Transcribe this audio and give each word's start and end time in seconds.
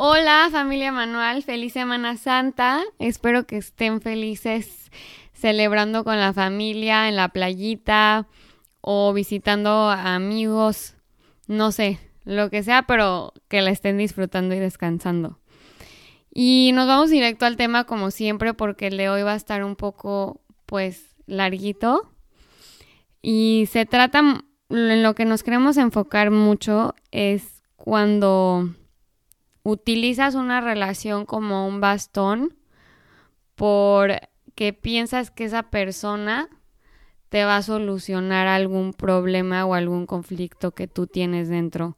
Hola 0.00 0.48
familia 0.52 0.92
Manual, 0.92 1.42
feliz 1.42 1.72
Semana 1.72 2.16
Santa. 2.16 2.84
Espero 3.00 3.48
que 3.48 3.56
estén 3.56 4.00
felices 4.00 4.92
celebrando 5.32 6.04
con 6.04 6.20
la 6.20 6.32
familia 6.32 7.08
en 7.08 7.16
la 7.16 7.30
playita 7.30 8.28
o 8.80 9.12
visitando 9.12 9.90
amigos, 9.90 10.94
no 11.48 11.72
sé, 11.72 11.98
lo 12.24 12.48
que 12.48 12.62
sea, 12.62 12.82
pero 12.82 13.32
que 13.48 13.60
la 13.60 13.70
estén 13.70 13.98
disfrutando 13.98 14.54
y 14.54 14.60
descansando. 14.60 15.40
Y 16.32 16.70
nos 16.74 16.86
vamos 16.86 17.10
directo 17.10 17.44
al 17.44 17.56
tema 17.56 17.82
como 17.82 18.12
siempre 18.12 18.54
porque 18.54 18.86
el 18.86 18.98
de 18.98 19.08
hoy 19.08 19.22
va 19.22 19.32
a 19.32 19.36
estar 19.36 19.64
un 19.64 19.74
poco 19.74 20.40
pues 20.66 21.16
larguito. 21.26 22.08
Y 23.20 23.68
se 23.72 23.84
trata, 23.84 24.20
en 24.70 25.02
lo 25.02 25.16
que 25.16 25.24
nos 25.24 25.42
queremos 25.42 25.76
enfocar 25.76 26.30
mucho 26.30 26.94
es 27.10 27.64
cuando 27.74 28.76
utilizas 29.70 30.34
una 30.34 30.60
relación 30.60 31.26
como 31.26 31.66
un 31.68 31.80
bastón 31.80 32.56
porque 33.54 34.72
piensas 34.72 35.30
que 35.30 35.44
esa 35.44 35.64
persona 35.64 36.48
te 37.28 37.44
va 37.44 37.56
a 37.56 37.62
solucionar 37.62 38.46
algún 38.46 38.92
problema 38.92 39.66
o 39.66 39.74
algún 39.74 40.06
conflicto 40.06 40.72
que 40.72 40.86
tú 40.86 41.06
tienes 41.06 41.48
dentro 41.48 41.96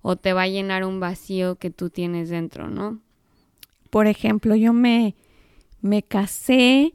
o 0.00 0.16
te 0.16 0.32
va 0.32 0.42
a 0.42 0.48
llenar 0.48 0.84
un 0.84 0.98
vacío 0.98 1.56
que 1.56 1.70
tú 1.70 1.90
tienes 1.90 2.28
dentro, 2.28 2.68
¿no? 2.68 3.00
Por 3.90 4.08
ejemplo, 4.08 4.56
yo 4.56 4.72
me, 4.72 5.14
me 5.80 6.02
casé 6.02 6.94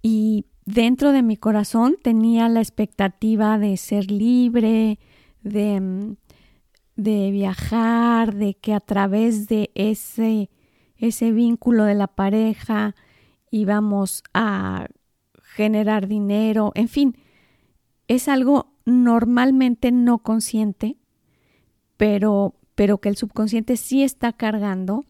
y 0.00 0.44
dentro 0.64 1.10
de 1.10 1.22
mi 1.22 1.36
corazón 1.36 1.96
tenía 2.00 2.48
la 2.48 2.60
expectativa 2.60 3.58
de 3.58 3.76
ser 3.76 4.10
libre, 4.10 5.00
de, 5.42 5.80
mm, 5.80 6.16
de 7.02 7.30
viajar, 7.30 8.34
de 8.34 8.54
que 8.54 8.74
a 8.74 8.80
través 8.80 9.48
de 9.48 9.70
ese, 9.74 10.50
ese 10.96 11.32
vínculo 11.32 11.84
de 11.84 11.94
la 11.94 12.06
pareja 12.06 12.94
íbamos 13.50 14.22
a 14.32 14.86
generar 15.42 16.08
dinero, 16.08 16.72
en 16.74 16.88
fin, 16.88 17.16
es 18.08 18.28
algo 18.28 18.72
normalmente 18.84 19.92
no 19.92 20.18
consciente, 20.18 20.96
pero, 21.96 22.54
pero 22.74 22.98
que 22.98 23.08
el 23.08 23.16
subconsciente 23.16 23.76
sí 23.76 24.02
está 24.02 24.32
cargando 24.32 25.04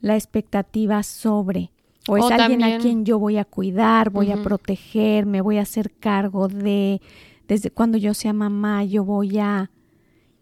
la 0.00 0.14
expectativa 0.14 1.02
sobre, 1.02 1.72
o 2.08 2.16
es 2.16 2.24
O 2.24 2.28
alguien 2.28 2.62
a 2.62 2.78
quien 2.78 3.04
yo 3.04 3.18
voy 3.18 3.38
a 3.38 3.44
cuidar, 3.44 4.10
voy 4.10 4.30
a 4.30 4.42
proteger, 4.42 5.26
me 5.26 5.40
voy 5.40 5.58
a 5.58 5.62
hacer 5.62 5.90
cargo 5.92 6.48
de, 6.48 7.00
desde 7.48 7.70
cuando 7.70 7.98
yo 7.98 8.14
sea 8.14 8.32
mamá, 8.32 8.84
yo 8.84 9.04
voy 9.04 9.38
a, 9.38 9.70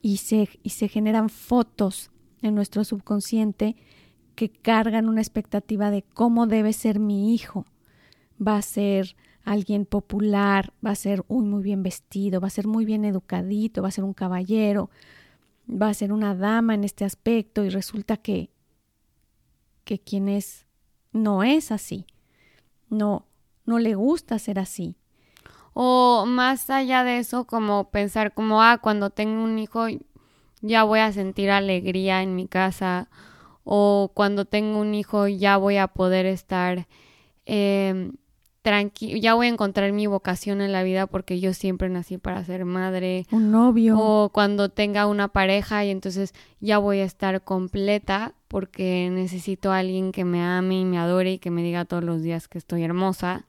y 0.04 0.18
se, 0.18 0.50
y 0.62 0.68
se 0.68 0.88
generan 0.88 1.30
fotos 1.30 2.10
en 2.42 2.54
nuestro 2.54 2.84
subconsciente 2.84 3.74
que 4.34 4.50
cargan 4.50 5.08
una 5.08 5.22
expectativa 5.22 5.90
de 5.90 6.02
cómo 6.02 6.46
debe 6.46 6.74
ser 6.74 6.98
mi 6.98 7.34
hijo. 7.34 7.64
Va 8.38 8.58
a 8.58 8.62
ser 8.62 9.16
alguien 9.44 9.86
popular, 9.86 10.74
va 10.84 10.90
a 10.90 10.94
ser 10.94 11.24
uy, 11.28 11.46
muy 11.46 11.62
bien 11.62 11.82
vestido, 11.82 12.38
va 12.38 12.48
a 12.48 12.50
ser 12.50 12.66
muy 12.66 12.84
bien 12.84 13.06
educadito, 13.06 13.80
va 13.80 13.88
a 13.88 13.92
ser 13.92 14.04
un 14.04 14.12
caballero, 14.12 14.90
va 15.66 15.88
a 15.88 15.94
ser 15.94 16.12
una 16.12 16.34
dama 16.34 16.74
en 16.74 16.84
este 16.84 17.06
aspecto 17.06 17.64
y 17.64 17.70
resulta 17.70 18.18
que, 18.18 18.50
que 19.84 19.98
quien 19.98 20.28
es 20.28 20.66
no 21.12 21.42
es 21.42 21.72
así. 21.72 22.04
No, 22.90 23.24
no 23.64 23.78
le 23.78 23.94
gusta 23.94 24.38
ser 24.38 24.58
así. 24.58 24.96
O 25.74 26.24
más 26.26 26.70
allá 26.70 27.04
de 27.04 27.18
eso, 27.18 27.44
como 27.44 27.90
pensar 27.90 28.32
como, 28.32 28.62
ah, 28.62 28.78
cuando 28.78 29.10
tengo 29.10 29.42
un 29.42 29.58
hijo 29.58 29.86
ya 30.62 30.84
voy 30.84 31.00
a 31.00 31.12
sentir 31.12 31.50
alegría 31.50 32.22
en 32.22 32.34
mi 32.34 32.46
casa. 32.46 33.08
O 33.64 34.10
cuando 34.14 34.44
tengo 34.44 34.78
un 34.78 34.94
hijo 34.94 35.26
ya 35.26 35.56
voy 35.56 35.76
a 35.76 35.88
poder 35.88 36.26
estar 36.26 36.86
eh, 37.46 38.12
tranquilo, 38.62 39.18
ya 39.18 39.34
voy 39.34 39.46
a 39.46 39.50
encontrar 39.50 39.92
mi 39.92 40.06
vocación 40.06 40.62
en 40.62 40.72
la 40.72 40.82
vida 40.82 41.06
porque 41.06 41.38
yo 41.38 41.52
siempre 41.52 41.90
nací 41.90 42.16
para 42.16 42.42
ser 42.44 42.64
madre. 42.64 43.26
Un 43.30 43.50
novio. 43.50 43.98
O 43.98 44.30
cuando 44.30 44.70
tenga 44.70 45.06
una 45.06 45.28
pareja 45.28 45.84
y 45.84 45.90
entonces 45.90 46.34
ya 46.60 46.78
voy 46.78 47.00
a 47.00 47.04
estar 47.04 47.42
completa 47.42 48.34
porque 48.48 49.10
necesito 49.12 49.70
a 49.70 49.78
alguien 49.78 50.12
que 50.12 50.24
me 50.24 50.42
ame 50.42 50.80
y 50.80 50.84
me 50.84 50.98
adore 50.98 51.32
y 51.32 51.38
que 51.38 51.50
me 51.50 51.62
diga 51.62 51.84
todos 51.84 52.04
los 52.04 52.22
días 52.22 52.48
que 52.48 52.58
estoy 52.58 52.84
hermosa. 52.84 53.44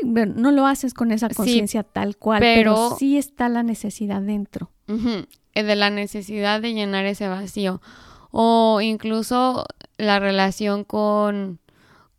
Sí, 0.00 0.06
no 0.36 0.50
lo 0.50 0.66
haces 0.66 0.94
con 0.94 1.12
esa 1.12 1.28
Sí, 1.28 1.34
conciencia 1.34 1.82
tal 1.82 2.16
cual, 2.16 2.40
pero, 2.40 2.74
pero- 2.74 2.96
sí 2.98 3.16
está 3.16 3.48
la 3.48 3.62
necesidad 3.62 4.20
dentro. 4.22 4.70
Eh, 5.54 5.62
de 5.62 5.76
la 5.76 5.90
necesidad 5.90 6.60
de 6.60 6.74
llenar 6.74 7.06
ese 7.06 7.28
vacío. 7.28 7.80
O 8.30 8.80
incluso 8.80 9.64
la 9.96 10.18
relación 10.18 10.84
con, 10.84 11.60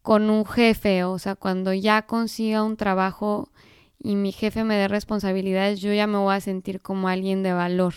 con 0.02 0.30
un 0.30 0.46
jefe, 0.46 1.04
o 1.04 1.20
sea, 1.20 1.36
cuando 1.36 1.74
ya 1.74 2.04
consiga 2.04 2.64
un 2.64 2.78
trabajo 2.78 3.50
y 4.00 4.16
mi 4.16 4.32
jefe 4.32 4.64
me 4.64 4.76
dé 4.76 4.88
responsabilidades, 4.88 5.82
yo 5.82 5.92
ya 5.94 6.08
me 6.08 6.18
voy 6.18 6.34
a 6.36 6.40
sentir 6.42 6.80
como 6.80 7.08
alguien 7.10 7.44
de 7.44 7.54
valor, 7.54 7.94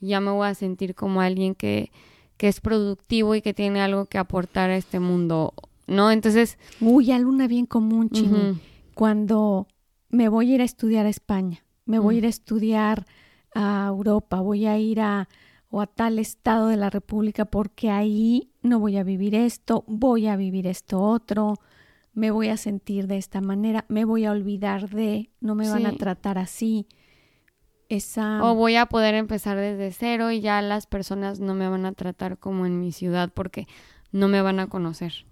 ya 0.00 0.20
me 0.20 0.30
voy 0.32 0.48
a 0.48 0.54
sentir 0.54 0.94
como 0.94 1.20
alguien 1.20 1.54
que, 1.54 1.92
que 2.36 2.48
es 2.48 2.60
productivo 2.60 3.34
y 3.36 3.42
que 3.42 3.54
tiene 3.54 3.80
algo 3.80 4.06
que 4.06 4.18
aportar 4.18 4.70
a 4.70 4.76
este 4.76 4.98
mundo, 4.98 5.54
¿no? 5.86 6.10
Entonces, 6.10 6.58
Uy, 6.80 7.12
una 7.12 7.46
bien 7.46 7.66
común, 7.66 8.10
Chini. 8.10 8.50
ujú, 8.50 8.58
Cuando 9.02 9.66
me 10.10 10.28
voy 10.28 10.52
a 10.52 10.54
ir 10.54 10.60
a 10.60 10.64
estudiar 10.64 11.06
a 11.06 11.08
España, 11.08 11.64
me 11.86 11.98
voy 11.98 12.14
a 12.14 12.18
ir 12.18 12.26
a 12.26 12.28
estudiar 12.28 13.04
a 13.52 13.86
Europa, 13.88 14.40
voy 14.40 14.66
a 14.66 14.78
ir 14.78 15.00
a 15.00 15.28
o 15.70 15.80
a 15.80 15.88
tal 15.88 16.20
estado 16.20 16.68
de 16.68 16.76
la 16.76 16.88
República 16.88 17.44
porque 17.46 17.90
ahí 17.90 18.52
no 18.62 18.78
voy 18.78 18.98
a 18.98 19.02
vivir 19.02 19.34
esto, 19.34 19.82
voy 19.88 20.28
a 20.28 20.36
vivir 20.36 20.68
esto 20.68 21.02
otro, 21.02 21.54
me 22.14 22.30
voy 22.30 22.46
a 22.46 22.56
sentir 22.56 23.08
de 23.08 23.16
esta 23.16 23.40
manera, 23.40 23.86
me 23.88 24.04
voy 24.04 24.24
a 24.24 24.30
olvidar 24.30 24.88
de, 24.88 25.30
no 25.40 25.56
me 25.56 25.68
van 25.68 25.86
a 25.86 25.96
tratar 25.96 26.38
así. 26.38 26.86
Esa 27.88 28.40
O 28.44 28.54
voy 28.54 28.76
a 28.76 28.86
poder 28.86 29.16
empezar 29.16 29.56
desde 29.56 29.90
cero 29.90 30.30
y 30.30 30.40
ya 30.40 30.62
las 30.62 30.86
personas 30.86 31.40
no 31.40 31.54
me 31.54 31.68
van 31.68 31.86
a 31.86 31.92
tratar 31.92 32.38
como 32.38 32.66
en 32.66 32.78
mi 32.78 32.92
ciudad 32.92 33.32
porque 33.34 33.66
no 34.12 34.28
me 34.28 34.42
van 34.42 34.60
a 34.60 34.68
conocer. 34.68 35.26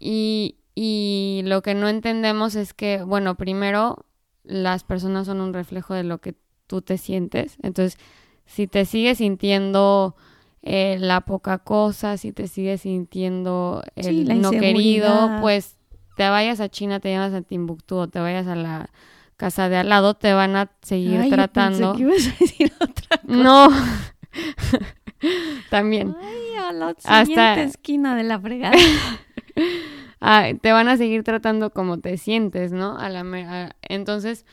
Y, 0.00 0.56
y 0.74 1.42
lo 1.44 1.62
que 1.62 1.74
no 1.74 1.88
entendemos 1.88 2.54
es 2.54 2.74
que, 2.74 3.02
bueno, 3.02 3.36
primero 3.36 4.04
las 4.44 4.84
personas 4.84 5.26
son 5.26 5.40
un 5.40 5.52
reflejo 5.54 5.94
de 5.94 6.04
lo 6.04 6.18
que 6.18 6.34
tú 6.66 6.82
te 6.82 6.98
sientes. 6.98 7.56
Entonces, 7.62 7.98
si 8.46 8.66
te 8.66 8.84
sigues 8.84 9.18
sintiendo 9.18 10.16
eh, 10.62 10.96
la 10.98 11.22
poca 11.22 11.58
cosa, 11.58 12.16
si 12.16 12.32
te 12.32 12.48
sigues 12.48 12.82
sintiendo 12.82 13.82
el 13.96 14.26
Sí, 14.26 14.34
no 14.34 14.50
querido, 14.50 15.38
pues 15.40 15.76
te 16.16 16.28
vayas 16.28 16.60
a 16.60 16.68
China, 16.68 17.00
te 17.00 17.08
llevas 17.10 17.32
a 17.34 17.42
Timbuktu 17.42 17.96
o 17.96 18.08
te 18.08 18.20
vayas 18.20 18.46
a 18.46 18.54
la 18.56 18.90
casa 19.36 19.68
de 19.68 19.76
al 19.76 19.88
lado, 19.88 20.14
te 20.14 20.32
van 20.34 20.56
a 20.56 20.70
seguir 20.82 21.20
Ay, 21.20 21.30
yo 21.30 21.36
tratando. 21.36 21.92
pensé 21.92 21.96
que 21.96 22.02
ibas 22.02 22.26
a 22.26 22.36
decir 22.38 22.72
otra 22.80 23.18
cosa. 23.18 23.42
No. 23.42 23.68
También. 25.70 26.16
Ay, 26.20 26.56
a 26.68 26.72
la 26.72 26.88
Hasta- 26.88 27.24
siguiente 27.26 27.62
esquina 27.64 28.16
de 28.16 28.24
la 28.24 28.40
fregada. 28.40 28.76
Ah, 30.24 30.52
te 30.60 30.70
van 30.70 30.86
a 30.88 30.96
seguir 30.96 31.24
tratando 31.24 31.70
como 31.70 31.98
te 31.98 32.16
sientes, 32.16 32.70
¿no? 32.70 32.96
A 32.96 33.08
la 33.08 33.74
Entonces, 33.82 34.46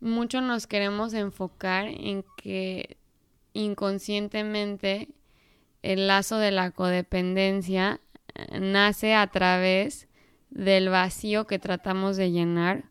mucho 0.00 0.40
nos 0.40 0.66
queremos 0.66 1.14
enfocar 1.14 1.88
en 1.88 2.24
que 2.38 2.96
inconscientemente 3.54 5.10
el 5.82 6.08
lazo 6.08 6.38
de 6.38 6.52
la 6.52 6.70
codependencia 6.72 8.00
eh, 8.34 8.60
nace 8.60 9.14
a 9.14 9.26
través 9.28 10.08
del 10.50 10.88
vacío 10.88 11.46
que 11.46 11.58
tratamos 11.58 12.16
de 12.16 12.30
llenar 12.32 12.86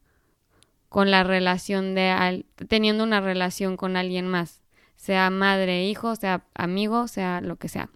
con 0.89 1.12
la 1.12 1.24
relación 1.24 1.95
de 1.95 2.10
al- 2.10 2.45
teniendo 2.69 3.04
una 3.04 3.21
relación 3.21 3.77
con 3.77 3.98
alguien 3.98 4.27
más, 4.27 4.62
sea 4.95 5.30
madre, 5.30 5.86
hijo, 5.86 6.15
sea 6.15 6.45
amigo, 6.54 7.07
sea 7.07 7.42
lo 7.42 7.56
que 7.57 7.69
sea. 7.69 7.89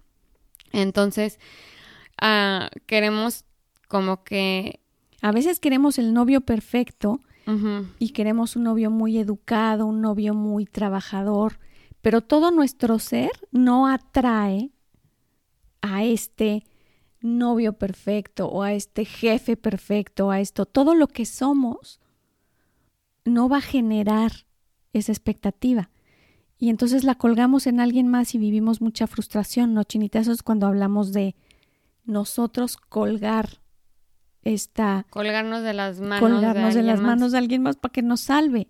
Entonces, 0.72 1.38
ah, 2.20 2.70
queremos 2.86 3.44
como 3.88 4.22
que 4.22 4.80
A 5.20 5.32
veces 5.32 5.58
queremos 5.58 5.98
el 5.98 6.14
novio 6.14 6.42
perfecto 6.42 7.20
y 7.98 8.10
queremos 8.10 8.56
un 8.56 8.64
novio 8.64 8.90
muy 8.90 9.16
educado, 9.16 9.86
un 9.86 10.02
novio 10.02 10.34
muy 10.34 10.66
trabajador, 10.66 11.58
pero 12.02 12.20
todo 12.20 12.50
nuestro 12.50 12.98
ser 12.98 13.30
no 13.50 13.88
atrae 13.88 14.70
a 15.80 16.04
este 16.04 16.64
novio 17.22 17.72
perfecto 17.72 18.48
o 18.48 18.62
a 18.62 18.74
este 18.74 19.06
jefe 19.06 19.56
perfecto, 19.56 20.30
a 20.30 20.40
esto. 20.40 20.66
Todo 20.66 20.94
lo 20.94 21.08
que 21.08 21.24
somos 21.24 22.00
no 23.24 23.48
va 23.48 23.58
a 23.58 23.62
generar 23.62 24.46
esa 24.92 25.12
expectativa. 25.12 25.90
Y 26.58 26.68
entonces 26.68 27.02
la 27.02 27.14
colgamos 27.14 27.66
en 27.66 27.80
alguien 27.80 28.08
más 28.08 28.34
y 28.34 28.38
vivimos 28.38 28.82
mucha 28.82 29.06
frustración, 29.06 29.72
¿no, 29.72 29.84
Chinita? 29.84 30.18
Eso 30.18 30.32
es 30.32 30.42
cuando 30.42 30.66
hablamos 30.66 31.12
de 31.12 31.34
nosotros 32.04 32.76
colgar 32.76 33.62
esta... 34.42 35.06
Colgarnos 35.10 35.62
de 35.62 35.74
las 35.74 36.00
manos. 36.00 36.20
Colgarnos 36.20 36.74
de, 36.74 36.82
las 36.82 37.00
manos 37.00 37.32
de 37.32 37.38
alguien 37.38 37.62
más 37.62 37.76
para 37.76 37.92
que 37.92 38.02
nos 38.02 38.20
salve. 38.20 38.68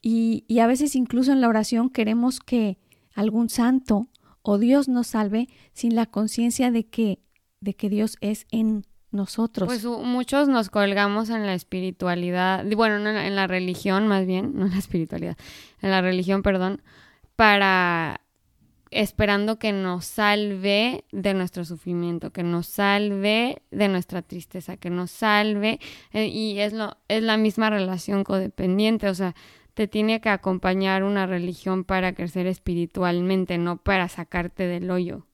Y, 0.00 0.44
y 0.48 0.58
a 0.58 0.66
veces 0.66 0.96
incluso 0.96 1.32
en 1.32 1.40
la 1.40 1.48
oración 1.48 1.90
queremos 1.90 2.40
que 2.40 2.78
algún 3.14 3.48
santo 3.48 4.08
o 4.42 4.58
Dios 4.58 4.88
nos 4.88 5.08
salve 5.08 5.48
sin 5.72 5.94
la 5.94 6.06
conciencia 6.06 6.70
de 6.70 6.86
que, 6.86 7.20
de 7.60 7.74
que 7.74 7.88
Dios 7.88 8.16
es 8.20 8.46
en 8.50 8.84
nosotros. 9.12 9.66
Pues 9.66 9.84
muchos 9.84 10.48
nos 10.48 10.70
colgamos 10.70 11.30
en 11.30 11.46
la 11.46 11.54
espiritualidad, 11.54 12.64
bueno, 12.74 13.08
en 13.08 13.36
la 13.36 13.46
religión 13.46 14.08
más 14.08 14.26
bien, 14.26 14.52
no 14.54 14.66
en 14.66 14.72
la 14.72 14.78
espiritualidad, 14.78 15.36
en 15.80 15.90
la 15.90 16.00
religión, 16.00 16.42
perdón, 16.42 16.82
para 17.36 18.21
esperando 18.92 19.58
que 19.58 19.72
nos 19.72 20.04
salve 20.04 21.04
de 21.10 21.34
nuestro 21.34 21.64
sufrimiento, 21.64 22.30
que 22.30 22.42
nos 22.42 22.66
salve 22.66 23.62
de 23.70 23.88
nuestra 23.88 24.22
tristeza, 24.22 24.76
que 24.76 24.90
nos 24.90 25.10
salve 25.10 25.80
eh, 26.12 26.26
y 26.26 26.60
es 26.60 26.72
lo 26.72 26.96
es 27.08 27.22
la 27.22 27.36
misma 27.36 27.70
relación 27.70 28.22
codependiente, 28.22 29.08
o 29.08 29.14
sea, 29.14 29.34
te 29.74 29.88
tiene 29.88 30.20
que 30.20 30.28
acompañar 30.28 31.02
una 31.02 31.26
religión 31.26 31.84
para 31.84 32.14
crecer 32.14 32.46
espiritualmente, 32.46 33.58
no 33.58 33.78
para 33.78 34.08
sacarte 34.08 34.66
del 34.66 34.90
hoyo. 34.90 35.26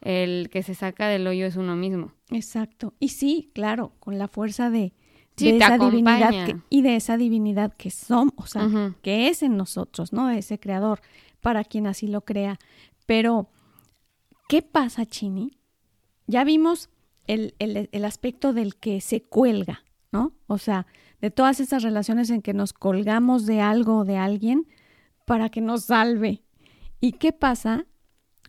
El 0.00 0.50
que 0.50 0.62
se 0.62 0.74
saca 0.74 1.08
del 1.08 1.26
hoyo 1.26 1.46
es 1.46 1.56
uno 1.56 1.76
mismo. 1.76 2.12
Exacto. 2.30 2.92
Y 3.00 3.08
sí, 3.08 3.50
claro, 3.54 3.92
con 4.00 4.18
la 4.18 4.28
fuerza 4.28 4.68
de, 4.68 4.92
esa 5.36 5.78
divinidad 5.78 6.32
y 6.68 6.82
de 6.82 6.96
esa 6.96 7.16
divinidad 7.16 7.72
que 7.72 7.90
somos, 7.90 8.34
o 8.36 8.46
sea, 8.46 8.94
que 9.00 9.28
es 9.28 9.42
en 9.42 9.56
nosotros, 9.56 10.12
¿no? 10.12 10.30
Ese 10.30 10.60
creador, 10.60 11.00
para 11.44 11.62
quien 11.62 11.86
así 11.86 12.06
lo 12.06 12.22
crea. 12.22 12.58
Pero, 13.04 13.50
¿qué 14.48 14.62
pasa, 14.62 15.04
Chini? 15.04 15.58
Ya 16.26 16.42
vimos 16.42 16.88
el, 17.26 17.54
el, 17.58 18.04
aspecto 18.06 18.54
del 18.54 18.76
que 18.76 19.02
se 19.02 19.20
cuelga, 19.20 19.84
¿no? 20.10 20.32
O 20.46 20.56
sea, 20.56 20.86
de 21.20 21.30
todas 21.30 21.60
esas 21.60 21.82
relaciones 21.82 22.30
en 22.30 22.40
que 22.40 22.54
nos 22.54 22.72
colgamos 22.72 23.44
de 23.44 23.60
algo 23.60 23.98
o 23.98 24.04
de 24.06 24.16
alguien 24.16 24.66
para 25.26 25.50
que 25.50 25.60
nos 25.60 25.84
salve. 25.84 26.42
¿Y 26.98 27.12
qué 27.12 27.34
pasa 27.34 27.84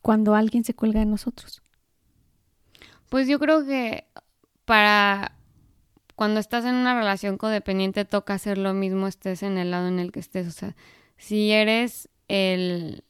cuando 0.01 0.33
alguien 0.33 0.63
se 0.63 0.73
cuelga 0.73 1.01
de 1.01 1.05
nosotros? 1.05 1.61
Pues 3.09 3.27
yo 3.27 3.39
creo 3.39 3.65
que 3.65 4.05
para 4.63 5.37
cuando 6.15 6.39
estás 6.39 6.63
en 6.63 6.75
una 6.75 6.97
relación 6.97 7.37
codependiente 7.37 8.05
toca 8.05 8.35
hacer 8.35 8.57
lo 8.57 8.73
mismo 8.73 9.05
estés 9.05 9.43
en 9.43 9.57
el 9.57 9.71
lado 9.71 9.89
en 9.89 9.99
el 9.99 10.13
que 10.13 10.21
estés. 10.21 10.47
O 10.47 10.51
sea, 10.51 10.77
si 11.17 11.51
eres 11.51 12.07
el, 12.27 13.03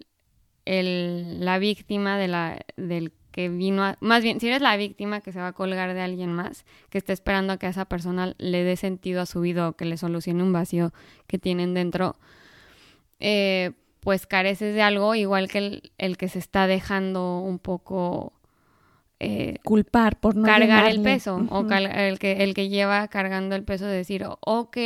el 0.65 1.43
la 1.43 1.59
víctima 1.59 2.17
de 2.17 2.27
la, 2.27 2.59
del 2.77 3.11
que 3.31 3.49
vino 3.49 3.83
a, 3.83 3.97
más 3.99 4.23
bien, 4.23 4.39
si 4.39 4.47
eres 4.47 4.61
la 4.61 4.77
víctima 4.77 5.19
que 5.19 5.33
se 5.33 5.39
va 5.39 5.47
a 5.47 5.53
colgar 5.53 5.93
de 5.93 5.99
alguien 5.99 6.31
más, 6.31 6.65
que 6.89 6.97
está 6.97 7.11
esperando 7.11 7.51
a 7.51 7.57
que 7.57 7.65
a 7.65 7.69
esa 7.69 7.83
persona 7.83 8.33
le 8.37 8.63
dé 8.63 8.77
sentido 8.77 9.21
a 9.21 9.25
su 9.25 9.41
vida 9.41 9.67
o 9.67 9.73
que 9.73 9.83
le 9.83 9.97
solucione 9.97 10.41
un 10.41 10.53
vacío 10.53 10.93
que 11.27 11.37
tienen 11.37 11.73
dentro, 11.73 12.15
eh, 13.19 13.73
pues 14.05 14.27
careces 14.27 14.73
de 14.75 14.81
algo 14.83 15.15
igual 15.15 15.49
que 15.49 15.81
el, 15.97 16.17
que 16.17 16.29
se 16.29 16.39
está 16.39 16.67
dejando 16.67 17.39
un 17.39 17.59
poco 17.59 18.33
eh, 19.19 19.57
culpar 19.63 20.19
por 20.19 20.35
no 20.35 20.45
cargar 20.45 20.87
el 20.89 21.01
peso 21.01 21.45
o 21.49 21.67
el 21.67 22.19
que 22.19 22.43
el 22.43 22.53
que 22.53 22.69
lleva 22.69 23.07
cargando 23.07 23.55
el 23.55 23.63
peso 23.63 23.85
de 23.85 23.95
decir 23.97 24.25
ok 24.41 24.77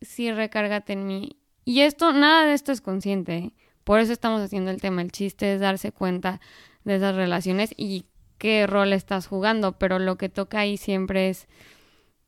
sí 0.00 0.30
recárgate 0.30 0.92
en 0.92 1.06
mí 1.06 1.36
y 1.64 1.80
esto 1.80 2.12
nada 2.12 2.46
de 2.46 2.54
esto 2.54 2.70
es 2.70 2.80
consciente 2.80 3.36
¿eh? 3.36 3.52
Por 3.90 3.98
eso 3.98 4.12
estamos 4.12 4.40
haciendo 4.40 4.70
el 4.70 4.80
tema 4.80 5.02
el 5.02 5.10
chiste 5.10 5.52
es 5.52 5.60
darse 5.60 5.90
cuenta 5.90 6.40
de 6.84 6.94
esas 6.94 7.16
relaciones 7.16 7.74
y 7.76 8.04
qué 8.38 8.68
rol 8.68 8.92
estás 8.92 9.26
jugando, 9.26 9.80
pero 9.80 9.98
lo 9.98 10.14
que 10.14 10.28
toca 10.28 10.60
ahí 10.60 10.76
siempre 10.76 11.28
es, 11.28 11.48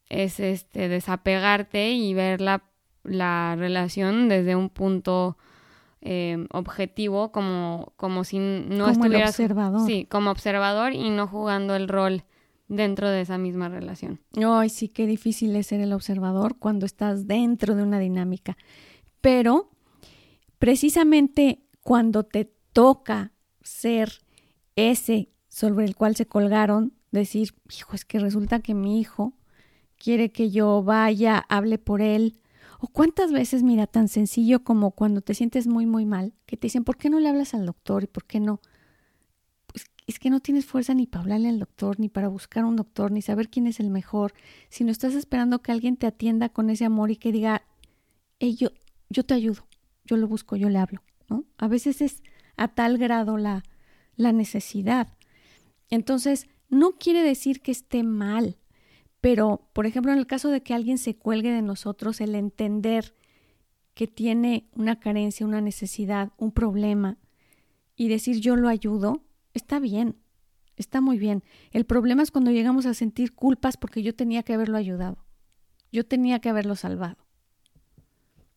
es 0.08 0.40
este, 0.40 0.88
desapegarte 0.88 1.92
y 1.92 2.14
ver 2.14 2.40
la, 2.40 2.64
la 3.04 3.54
relación 3.56 4.28
desde 4.28 4.56
un 4.56 4.70
punto 4.70 5.38
eh, 6.00 6.48
objetivo, 6.50 7.30
como, 7.30 7.92
como 7.94 8.24
si 8.24 8.40
no 8.40 8.92
como 8.92 9.04
observador. 9.16 9.86
Sí, 9.86 10.08
como 10.10 10.32
observador 10.32 10.94
y 10.94 11.10
no 11.10 11.28
jugando 11.28 11.76
el 11.76 11.86
rol 11.86 12.24
dentro 12.66 13.08
de 13.08 13.20
esa 13.20 13.38
misma 13.38 13.68
relación. 13.68 14.18
Ay, 14.44 14.68
sí, 14.68 14.88
qué 14.88 15.06
difícil 15.06 15.54
es 15.54 15.68
ser 15.68 15.80
el 15.80 15.92
observador 15.92 16.58
cuando 16.58 16.86
estás 16.86 17.28
dentro 17.28 17.76
de 17.76 17.84
una 17.84 18.00
dinámica. 18.00 18.56
Pero 19.20 19.71
precisamente 20.62 21.66
cuando 21.80 22.22
te 22.22 22.44
toca 22.72 23.32
ser 23.62 24.20
ese 24.76 25.28
sobre 25.48 25.84
el 25.84 25.96
cual 25.96 26.14
se 26.14 26.26
colgaron, 26.26 26.92
decir, 27.10 27.52
hijo, 27.76 27.96
es 27.96 28.04
que 28.04 28.20
resulta 28.20 28.60
que 28.60 28.72
mi 28.72 29.00
hijo 29.00 29.32
quiere 29.96 30.30
que 30.30 30.52
yo 30.52 30.84
vaya, 30.84 31.44
hable 31.48 31.78
por 31.78 32.00
él. 32.00 32.38
O 32.78 32.86
cuántas 32.86 33.32
veces, 33.32 33.64
mira, 33.64 33.88
tan 33.88 34.06
sencillo 34.06 34.62
como 34.62 34.92
cuando 34.92 35.20
te 35.20 35.34
sientes 35.34 35.66
muy, 35.66 35.84
muy 35.84 36.06
mal, 36.06 36.32
que 36.46 36.56
te 36.56 36.66
dicen, 36.68 36.84
¿por 36.84 36.96
qué 36.96 37.10
no 37.10 37.18
le 37.18 37.28
hablas 37.28 37.54
al 37.54 37.66
doctor 37.66 38.04
y 38.04 38.06
por 38.06 38.24
qué 38.24 38.38
no? 38.38 38.60
Pues 39.66 39.86
es 40.06 40.20
que 40.20 40.30
no 40.30 40.38
tienes 40.38 40.64
fuerza 40.64 40.94
ni 40.94 41.08
para 41.08 41.22
hablarle 41.22 41.48
al 41.48 41.58
doctor, 41.58 41.98
ni 41.98 42.08
para 42.08 42.28
buscar 42.28 42.64
un 42.64 42.76
doctor, 42.76 43.10
ni 43.10 43.20
saber 43.20 43.48
quién 43.48 43.66
es 43.66 43.80
el 43.80 43.90
mejor, 43.90 44.32
sino 44.68 44.92
estás 44.92 45.14
esperando 45.14 45.60
que 45.60 45.72
alguien 45.72 45.96
te 45.96 46.06
atienda 46.06 46.50
con 46.50 46.70
ese 46.70 46.84
amor 46.84 47.10
y 47.10 47.16
que 47.16 47.32
diga, 47.32 47.64
hey, 48.38 48.54
yo, 48.54 48.68
yo 49.10 49.24
te 49.24 49.34
ayudo, 49.34 49.64
yo 50.04 50.16
lo 50.16 50.28
busco, 50.28 50.56
yo 50.56 50.68
le 50.68 50.78
hablo, 50.78 51.02
¿no? 51.28 51.44
A 51.58 51.68
veces 51.68 52.00
es 52.00 52.22
a 52.56 52.68
tal 52.68 52.98
grado 52.98 53.36
la, 53.36 53.62
la 54.16 54.32
necesidad. 54.32 55.16
Entonces, 55.90 56.48
no 56.68 56.92
quiere 56.92 57.22
decir 57.22 57.60
que 57.60 57.72
esté 57.72 58.02
mal, 58.02 58.58
pero, 59.20 59.68
por 59.72 59.86
ejemplo, 59.86 60.12
en 60.12 60.18
el 60.18 60.26
caso 60.26 60.48
de 60.48 60.62
que 60.62 60.74
alguien 60.74 60.98
se 60.98 61.16
cuelgue 61.16 61.52
de 61.52 61.62
nosotros, 61.62 62.20
el 62.20 62.34
entender 62.34 63.14
que 63.94 64.06
tiene 64.06 64.68
una 64.74 64.98
carencia, 64.98 65.46
una 65.46 65.60
necesidad, 65.60 66.32
un 66.38 66.50
problema, 66.50 67.18
y 67.94 68.08
decir 68.08 68.40
yo 68.40 68.56
lo 68.56 68.68
ayudo, 68.68 69.22
está 69.54 69.78
bien, 69.78 70.16
está 70.76 71.00
muy 71.00 71.18
bien. 71.18 71.44
El 71.70 71.84
problema 71.84 72.22
es 72.22 72.30
cuando 72.30 72.50
llegamos 72.50 72.86
a 72.86 72.94
sentir 72.94 73.34
culpas 73.34 73.76
porque 73.76 74.02
yo 74.02 74.14
tenía 74.14 74.42
que 74.42 74.54
haberlo 74.54 74.76
ayudado, 74.76 75.24
yo 75.92 76.04
tenía 76.04 76.40
que 76.40 76.48
haberlo 76.48 76.74
salvado. 76.74 77.26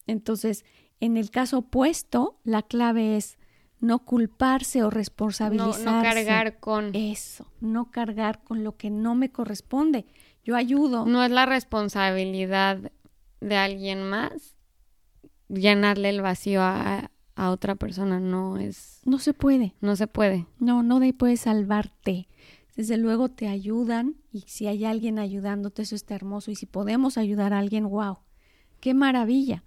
Entonces, 0.07 0.65
en 0.99 1.17
el 1.17 1.29
caso 1.29 1.59
opuesto, 1.59 2.39
la 2.43 2.61
clave 2.61 3.17
es 3.17 3.37
no 3.79 3.99
culparse 3.99 4.83
o 4.83 4.89
responsabilizarse. 4.89 5.85
No, 5.85 6.01
cargar 6.01 6.59
con 6.59 6.95
eso, 6.95 7.51
no 7.61 7.91
cargar 7.91 8.43
con 8.43 8.63
lo 8.63 8.77
que 8.77 8.89
no 8.89 9.15
me 9.15 9.31
corresponde. 9.31 10.05
Yo 10.43 10.55
ayudo. 10.55 11.05
No 11.05 11.23
es 11.23 11.31
la 11.31 11.45
responsabilidad 11.45 12.91
de 13.41 13.55
alguien 13.55 14.03
más 14.03 14.55
llenarle 15.47 16.09
el 16.09 16.21
vacío 16.21 16.61
a, 16.61 17.11
a 17.35 17.49
otra 17.51 17.75
persona, 17.75 18.19
no 18.19 18.57
es. 18.57 19.01
No 19.05 19.19
se 19.19 19.33
puede. 19.33 19.75
No 19.81 19.95
se 19.95 20.07
puede. 20.07 20.47
No, 20.59 20.83
no 20.83 20.99
de 20.99 21.07
ahí 21.07 21.13
puedes 21.13 21.41
salvarte. 21.41 22.27
Desde 22.75 22.97
luego 22.97 23.29
te 23.29 23.47
ayudan 23.47 24.15
y 24.31 24.41
si 24.47 24.67
hay 24.67 24.85
alguien 24.85 25.17
ayudándote, 25.19 25.83
eso 25.83 25.95
está 25.95 26.15
hermoso. 26.15 26.51
Y 26.51 26.55
si 26.55 26.65
podemos 26.65 27.17
ayudar 27.17 27.53
a 27.53 27.59
alguien, 27.59 27.87
wow, 27.87 28.19
qué 28.81 28.93
maravilla. 28.93 29.63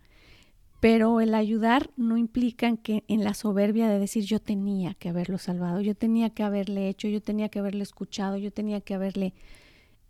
Pero 0.81 1.21
el 1.21 1.35
ayudar 1.35 1.91
no 1.97 2.17
implica 2.17 2.77
que 2.77 3.05
en 3.09 3.25
la 3.25 3.35
soberbia 3.35 3.89
de 3.89 3.99
decir 3.99 4.25
yo 4.25 4.41
tenía 4.41 4.95
que 4.95 5.09
haberlo 5.09 5.39
salvado, 5.39 5.81
yo 5.81 5.97
tenía 5.97 6.31
que 6.31 6.45
haberle 6.45 6.89
hecho, 6.89 7.09
yo 7.09 7.21
tenía 7.21 7.49
que 7.49 7.59
haberle 7.59 7.83
escuchado, 7.83 8.37
yo 8.37 8.53
tenía 8.53 8.81
que 8.81 8.95
haberle... 8.95 9.35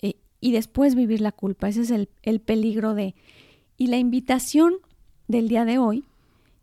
Eh, 0.02 0.16
y 0.40 0.52
después 0.52 0.94
vivir 0.94 1.20
la 1.20 1.32
culpa. 1.32 1.68
Ese 1.68 1.82
es 1.82 1.90
el, 1.90 2.10
el, 2.22 2.40
peligro 2.40 2.94
de... 2.94 3.14
Y 3.78 3.86
la 3.86 3.96
invitación 3.96 4.74
del 5.26 5.48
día 5.48 5.64
de 5.64 5.78
hoy 5.78 6.04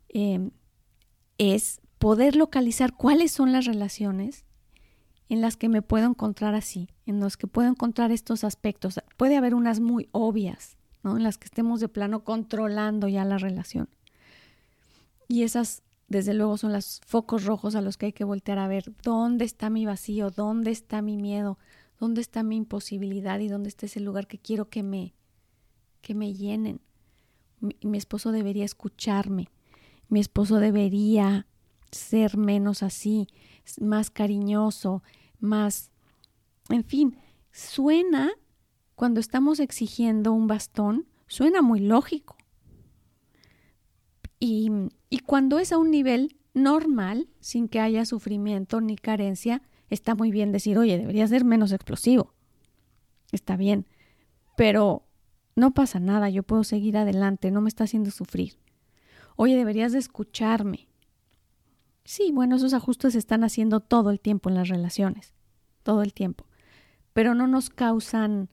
em, 0.08 0.50
es 1.38 1.80
poder 1.98 2.36
localizar 2.36 2.92
cuáles 2.94 3.32
son 3.32 3.52
las 3.52 3.64
relaciones 3.64 4.44
en 5.28 5.40
las 5.40 5.56
que 5.56 5.68
me 5.68 5.82
puedo 5.82 6.06
encontrar 6.06 6.54
así, 6.54 6.88
en 7.06 7.20
las 7.20 7.36
que 7.36 7.46
puedo 7.46 7.68
encontrar 7.68 8.12
estos 8.12 8.44
aspectos. 8.44 9.00
Puede 9.16 9.36
haber 9.36 9.54
unas 9.54 9.80
muy 9.80 10.08
obvias, 10.12 10.76
¿no? 11.02 11.16
En 11.16 11.22
las 11.22 11.38
que 11.38 11.46
estemos 11.46 11.80
de 11.80 11.88
plano 11.88 12.22
controlando 12.22 13.08
ya 13.08 13.24
la 13.24 13.38
relación. 13.38 13.88
Y 15.28 15.42
esas, 15.42 15.82
desde 16.08 16.34
luego, 16.34 16.56
son 16.56 16.72
los 16.72 17.00
focos 17.06 17.44
rojos 17.44 17.74
a 17.74 17.80
los 17.80 17.96
que 17.96 18.06
hay 18.06 18.12
que 18.12 18.24
voltear 18.24 18.58
a 18.58 18.68
ver 18.68 18.92
dónde 19.02 19.44
está 19.44 19.70
mi 19.70 19.86
vacío, 19.86 20.30
dónde 20.30 20.70
está 20.70 21.02
mi 21.02 21.16
miedo, 21.16 21.58
dónde 21.98 22.20
está 22.20 22.42
mi 22.42 22.56
imposibilidad 22.56 23.38
y 23.40 23.48
dónde 23.48 23.68
está 23.68 23.86
ese 23.86 24.00
lugar 24.00 24.26
que 24.26 24.38
quiero 24.38 24.68
que 24.68 24.82
me, 24.82 25.14
que 26.00 26.14
me 26.14 26.32
llenen. 26.34 26.80
Mi, 27.60 27.76
mi 27.82 27.98
esposo 27.98 28.32
debería 28.32 28.64
escucharme, 28.64 29.48
mi 30.08 30.20
esposo 30.20 30.58
debería 30.58 31.46
ser 31.90 32.36
menos 32.36 32.82
así, 32.82 33.28
más 33.80 34.10
cariñoso, 34.10 35.02
más, 35.40 35.90
en 36.68 36.84
fin, 36.84 37.16
suena, 37.52 38.30
cuando 38.94 39.20
estamos 39.20 39.60
exigiendo 39.60 40.32
un 40.32 40.46
bastón, 40.46 41.06
suena 41.26 41.62
muy 41.62 41.80
lógico. 41.80 42.35
Y, 44.38 44.70
y 45.08 45.18
cuando 45.20 45.58
es 45.58 45.72
a 45.72 45.78
un 45.78 45.90
nivel 45.90 46.36
normal, 46.54 47.28
sin 47.40 47.68
que 47.68 47.80
haya 47.80 48.04
sufrimiento 48.04 48.80
ni 48.80 48.96
carencia, 48.96 49.62
está 49.90 50.14
muy 50.14 50.30
bien 50.30 50.52
decir, 50.52 50.78
oye, 50.78 50.98
debería 50.98 51.26
ser 51.26 51.44
menos 51.44 51.72
explosivo. 51.72 52.34
Está 53.32 53.56
bien, 53.56 53.86
pero 54.56 55.06
no 55.54 55.74
pasa 55.74 56.00
nada, 56.00 56.30
yo 56.30 56.42
puedo 56.42 56.64
seguir 56.64 56.96
adelante, 56.96 57.50
no 57.50 57.60
me 57.60 57.68
está 57.68 57.84
haciendo 57.84 58.10
sufrir. 58.10 58.58
Oye, 59.36 59.56
deberías 59.56 59.92
de 59.92 59.98
escucharme. 59.98 60.88
Sí, 62.04 62.30
bueno, 62.32 62.56
esos 62.56 62.72
ajustes 62.72 63.14
se 63.14 63.18
están 63.18 63.44
haciendo 63.44 63.80
todo 63.80 64.10
el 64.10 64.20
tiempo 64.20 64.48
en 64.48 64.54
las 64.54 64.68
relaciones, 64.68 65.34
todo 65.82 66.02
el 66.02 66.14
tiempo, 66.14 66.46
pero 67.12 67.34
no 67.34 67.46
nos 67.48 67.68
causan 67.68 68.48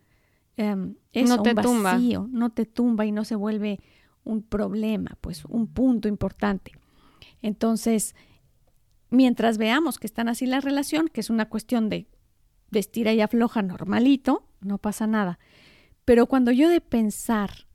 eso, 0.57 1.37
no 1.37 1.41
te 1.41 1.49
un 1.67 1.83
vacío, 1.83 2.21
tumba. 2.21 2.39
no 2.39 2.49
te 2.51 2.65
tumba 2.65 3.05
y 3.05 3.11
no 3.11 3.25
se 3.25 3.35
vuelve 3.35 3.79
un 4.23 4.41
problema, 4.43 5.17
pues 5.21 5.45
un 5.45 5.67
punto 5.67 6.07
importante. 6.07 6.71
Entonces, 7.41 8.15
mientras 9.09 9.57
veamos 9.57 9.99
que 9.99 10.07
están 10.07 10.27
así 10.27 10.45
la 10.45 10.61
relación, 10.61 11.07
que 11.07 11.21
es 11.21 11.29
una 11.29 11.49
cuestión 11.49 11.89
de 11.89 12.07
vestir 12.71 13.07
y 13.07 13.21
afloja 13.21 13.61
normalito, 13.61 14.47
no 14.61 14.77
pasa 14.77 15.07
nada. 15.07 15.39
Pero 16.05 16.25
cuando 16.27 16.51
yo 16.51 16.69
de 16.69 16.81
pensar 16.81 17.67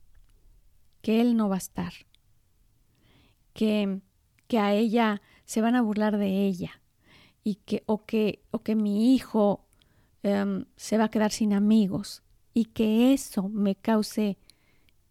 que 1.01 1.21
él 1.21 1.37
no 1.37 1.49
va 1.49 1.55
a 1.55 1.59
estar, 1.59 1.93
que, 3.53 4.01
que 4.47 4.59
a 4.59 4.73
ella 4.73 5.21
se 5.45 5.61
van 5.61 5.75
a 5.75 5.81
burlar 5.81 6.17
de 6.17 6.45
ella, 6.45 6.81
y 7.43 7.55
que, 7.55 7.83
o, 7.85 8.05
que, 8.05 8.43
o 8.51 8.61
que 8.61 8.75
mi 8.75 9.15
hijo 9.15 9.65
em, 10.23 10.65
se 10.75 10.97
va 10.97 11.05
a 11.05 11.09
quedar 11.09 11.31
sin 11.31 11.53
amigos, 11.53 12.21
y 12.53 12.65
que 12.65 13.13
eso 13.13 13.49
me 13.49 13.75
cause, 13.75 14.37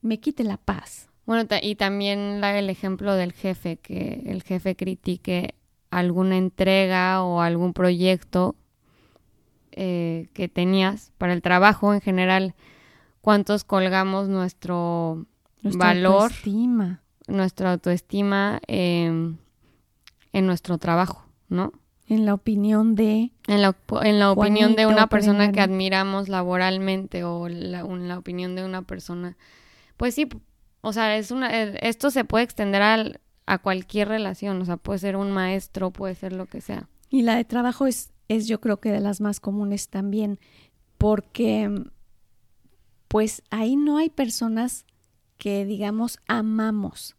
me 0.02 0.20
quite 0.20 0.44
la 0.44 0.58
paz. 0.58 1.07
Bueno, 1.28 1.46
y 1.60 1.74
también 1.74 2.40
da 2.40 2.58
el 2.58 2.70
ejemplo 2.70 3.14
del 3.14 3.34
jefe, 3.34 3.76
que 3.76 4.22
el 4.24 4.42
jefe 4.42 4.76
critique 4.76 5.54
alguna 5.90 6.38
entrega 6.38 7.22
o 7.22 7.42
algún 7.42 7.74
proyecto 7.74 8.56
eh, 9.72 10.28
que 10.32 10.48
tenías 10.48 11.12
para 11.18 11.34
el 11.34 11.42
trabajo 11.42 11.92
en 11.92 12.00
general 12.00 12.54
cuántos 13.20 13.64
colgamos 13.64 14.30
nuestro 14.30 15.26
valor, 15.62 16.32
nuestra 17.26 17.72
autoestima 17.72 18.62
en 18.66 19.36
nuestro 20.32 20.78
trabajo, 20.78 21.26
¿no? 21.50 21.74
En 22.06 22.24
la 22.24 22.32
opinión 22.32 22.94
de... 22.94 23.32
En 23.46 23.60
la, 23.60 23.76
en 24.00 24.18
la 24.18 24.32
opinión 24.32 24.76
de 24.76 24.86
una 24.86 25.08
persona 25.08 25.52
que 25.52 25.60
admiramos 25.60 26.30
laboralmente 26.30 27.24
o 27.24 27.50
la, 27.50 27.80
en 27.80 28.08
la 28.08 28.16
opinión 28.16 28.54
de 28.54 28.64
una 28.64 28.80
persona. 28.80 29.36
Pues 29.98 30.14
sí, 30.14 30.26
o 30.80 30.92
sea, 30.92 31.16
es 31.16 31.30
una, 31.30 31.50
eh, 31.62 31.78
esto 31.82 32.10
se 32.10 32.24
puede 32.24 32.44
extender 32.44 32.82
al, 32.82 33.20
a 33.46 33.58
cualquier 33.58 34.08
relación, 34.08 34.60
o 34.60 34.64
sea, 34.64 34.76
puede 34.76 34.98
ser 34.98 35.16
un 35.16 35.32
maestro, 35.32 35.90
puede 35.90 36.14
ser 36.14 36.32
lo 36.32 36.46
que 36.46 36.60
sea. 36.60 36.88
Y 37.10 37.22
la 37.22 37.36
de 37.36 37.44
trabajo 37.44 37.86
es, 37.86 38.12
es 38.28 38.46
yo 38.46 38.60
creo 38.60 38.78
que 38.78 38.90
de 38.90 39.00
las 39.00 39.20
más 39.20 39.40
comunes 39.40 39.88
también, 39.88 40.38
porque 40.98 41.84
pues 43.08 43.42
ahí 43.50 43.76
no 43.76 43.98
hay 43.98 44.10
personas 44.10 44.84
que 45.38 45.64
digamos 45.64 46.18
amamos. 46.26 47.16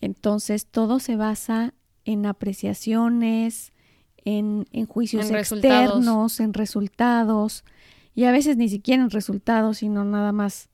Entonces 0.00 0.66
todo 0.66 0.98
se 0.98 1.16
basa 1.16 1.74
en 2.04 2.26
apreciaciones, 2.26 3.72
en, 4.24 4.66
en 4.72 4.86
juicios 4.86 5.30
externos, 5.30 6.40
en 6.40 6.54
resultados, 6.54 7.64
y 8.14 8.24
a 8.24 8.32
veces 8.32 8.56
ni 8.56 8.68
siquiera 8.68 9.02
en 9.02 9.10
resultados, 9.10 9.78
sino 9.78 10.04
nada 10.04 10.32
más 10.32 10.69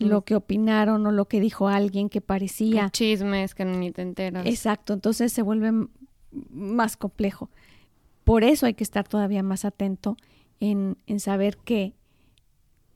mm. 0.00 0.04
lo 0.06 0.22
que 0.24 0.36
opinaron 0.36 1.06
o 1.06 1.12
lo 1.12 1.26
que 1.26 1.40
dijo 1.40 1.68
alguien 1.68 2.08
que 2.08 2.20
parecía. 2.20 2.90
chismes 2.90 3.54
que 3.54 3.64
ni 3.64 3.90
te 3.90 4.02
enteras. 4.02 4.46
Exacto, 4.46 4.92
entonces 4.92 5.32
se 5.32 5.42
vuelve 5.42 5.88
más 6.50 6.96
complejo. 6.96 7.50
Por 8.24 8.44
eso 8.44 8.66
hay 8.66 8.74
que 8.74 8.84
estar 8.84 9.06
todavía 9.06 9.42
más 9.42 9.64
atento 9.64 10.16
en, 10.60 10.96
en 11.06 11.20
saber 11.20 11.58
que 11.58 11.94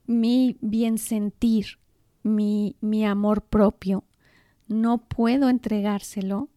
mi 0.07 0.57
bien 0.61 0.99
sentir, 0.99 1.79
mi, 2.23 2.77
mi 2.81 3.05
amor 3.05 3.43
propio, 3.43 4.05
no 4.67 4.99
puedo 4.99 5.49
entregárselo 5.49 6.49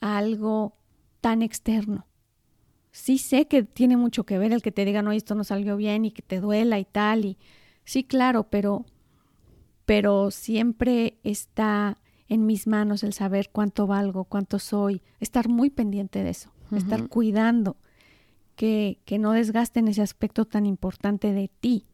a 0.00 0.16
algo 0.16 0.76
tan 1.20 1.42
externo. 1.42 2.06
Sí 2.92 3.18
sé 3.18 3.48
que 3.48 3.64
tiene 3.64 3.96
mucho 3.96 4.24
que 4.24 4.38
ver 4.38 4.52
el 4.52 4.62
que 4.62 4.70
te 4.70 4.84
diga, 4.84 5.02
no, 5.02 5.10
esto 5.10 5.34
no 5.34 5.42
salió 5.42 5.76
bien 5.76 6.04
y 6.04 6.12
que 6.12 6.22
te 6.22 6.40
duela 6.40 6.78
y 6.78 6.84
tal, 6.84 7.24
y 7.24 7.38
sí, 7.84 8.04
claro, 8.04 8.44
pero, 8.44 8.86
pero 9.84 10.30
siempre 10.30 11.18
está 11.22 11.98
en 12.28 12.46
mis 12.46 12.66
manos 12.66 13.02
el 13.02 13.12
saber 13.12 13.50
cuánto 13.50 13.86
valgo, 13.86 14.24
cuánto 14.24 14.58
soy, 14.58 15.02
estar 15.20 15.48
muy 15.48 15.70
pendiente 15.70 16.22
de 16.22 16.30
eso, 16.30 16.50
estar 16.72 17.08
cuidando 17.08 17.76
que, 18.56 18.98
que 19.04 19.18
no 19.18 19.32
desgasten 19.32 19.88
ese 19.88 20.02
aspecto 20.02 20.44
tan 20.44 20.66
importante 20.66 21.32
de 21.32 21.48
ti. 21.48 21.86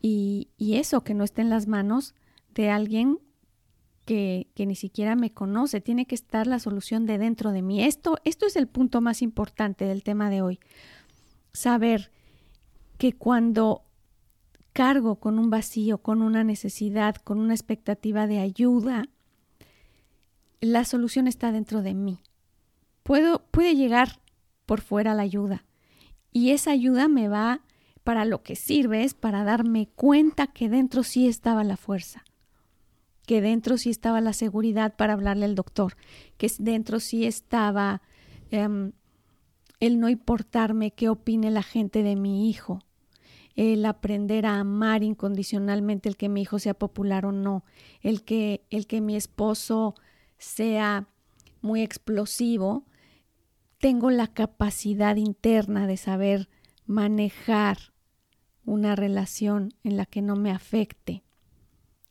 Y, 0.00 0.50
eso, 0.58 1.02
que 1.02 1.14
no 1.14 1.24
esté 1.24 1.40
en 1.40 1.48
las 1.48 1.66
manos 1.66 2.14
de 2.54 2.68
alguien 2.68 3.20
que, 4.04 4.48
que, 4.54 4.66
ni 4.66 4.74
siquiera 4.74 5.16
me 5.16 5.32
conoce. 5.32 5.80
Tiene 5.80 6.06
que 6.06 6.14
estar 6.14 6.46
la 6.46 6.58
solución 6.58 7.06
de 7.06 7.16
dentro 7.16 7.52
de 7.52 7.62
mí. 7.62 7.82
Esto, 7.82 8.18
esto 8.24 8.44
es 8.44 8.56
el 8.56 8.66
punto 8.66 9.00
más 9.00 9.22
importante 9.22 9.86
del 9.86 10.02
tema 10.02 10.28
de 10.28 10.42
hoy. 10.42 10.60
Saber 11.54 12.10
que 12.98 13.14
cuando 13.14 13.84
cargo 14.74 15.16
con 15.16 15.38
un 15.38 15.48
vacío, 15.48 15.98
con 15.98 16.20
una 16.20 16.44
necesidad, 16.44 17.14
con 17.16 17.38
una 17.38 17.54
expectativa 17.54 18.26
de 18.26 18.40
ayuda, 18.40 19.08
la 20.60 20.84
solución 20.84 21.28
está 21.28 21.52
dentro 21.52 21.80
de 21.80 21.94
mí. 21.94 22.18
Puedo, 23.04 23.46
puede 23.50 23.76
llegar 23.76 24.20
por 24.66 24.80
fuera 24.80 25.14
la 25.14 25.22
ayuda 25.22 25.64
y 26.32 26.50
esa 26.50 26.72
ayuda 26.72 27.06
me 27.08 27.28
va 27.28 27.62
para 28.02 28.24
lo 28.24 28.42
que 28.42 28.56
sirve 28.56 29.04
es 29.04 29.14
para 29.14 29.44
darme 29.44 29.88
cuenta 29.94 30.48
que 30.48 30.68
dentro 30.68 31.04
sí 31.04 31.28
estaba 31.28 31.64
la 31.64 31.76
fuerza, 31.76 32.24
que 33.26 33.40
dentro 33.40 33.78
sí 33.78 33.90
estaba 33.90 34.20
la 34.20 34.32
seguridad 34.32 34.96
para 34.96 35.12
hablarle 35.12 35.44
al 35.44 35.54
doctor, 35.54 35.96
que 36.36 36.50
dentro 36.58 36.98
sí 36.98 37.24
estaba 37.24 38.02
em, 38.50 38.92
el 39.80 40.00
no 40.00 40.08
importarme 40.08 40.90
qué 40.90 41.08
opine 41.08 41.50
la 41.50 41.62
gente 41.62 42.02
de 42.02 42.16
mi 42.16 42.50
hijo, 42.50 42.82
el 43.54 43.84
aprender 43.86 44.46
a 44.46 44.58
amar 44.58 45.02
incondicionalmente 45.02 46.08
el 46.08 46.16
que 46.16 46.28
mi 46.28 46.42
hijo 46.42 46.58
sea 46.58 46.74
popular 46.74 47.26
o 47.26 47.32
no, 47.32 47.64
el 48.00 48.24
que, 48.24 48.64
el 48.70 48.86
que 48.86 49.00
mi 49.00 49.16
esposo 49.16 49.94
sea 50.38 51.08
muy 51.60 51.82
explosivo, 51.82 52.84
tengo 53.78 54.10
la 54.10 54.28
capacidad 54.28 55.16
interna 55.16 55.86
de 55.86 55.96
saber 55.96 56.48
manejar 56.86 57.78
una 58.64 58.96
relación 58.96 59.74
en 59.84 59.96
la 59.96 60.06
que 60.06 60.22
no 60.22 60.36
me 60.36 60.50
afecte. 60.50 61.22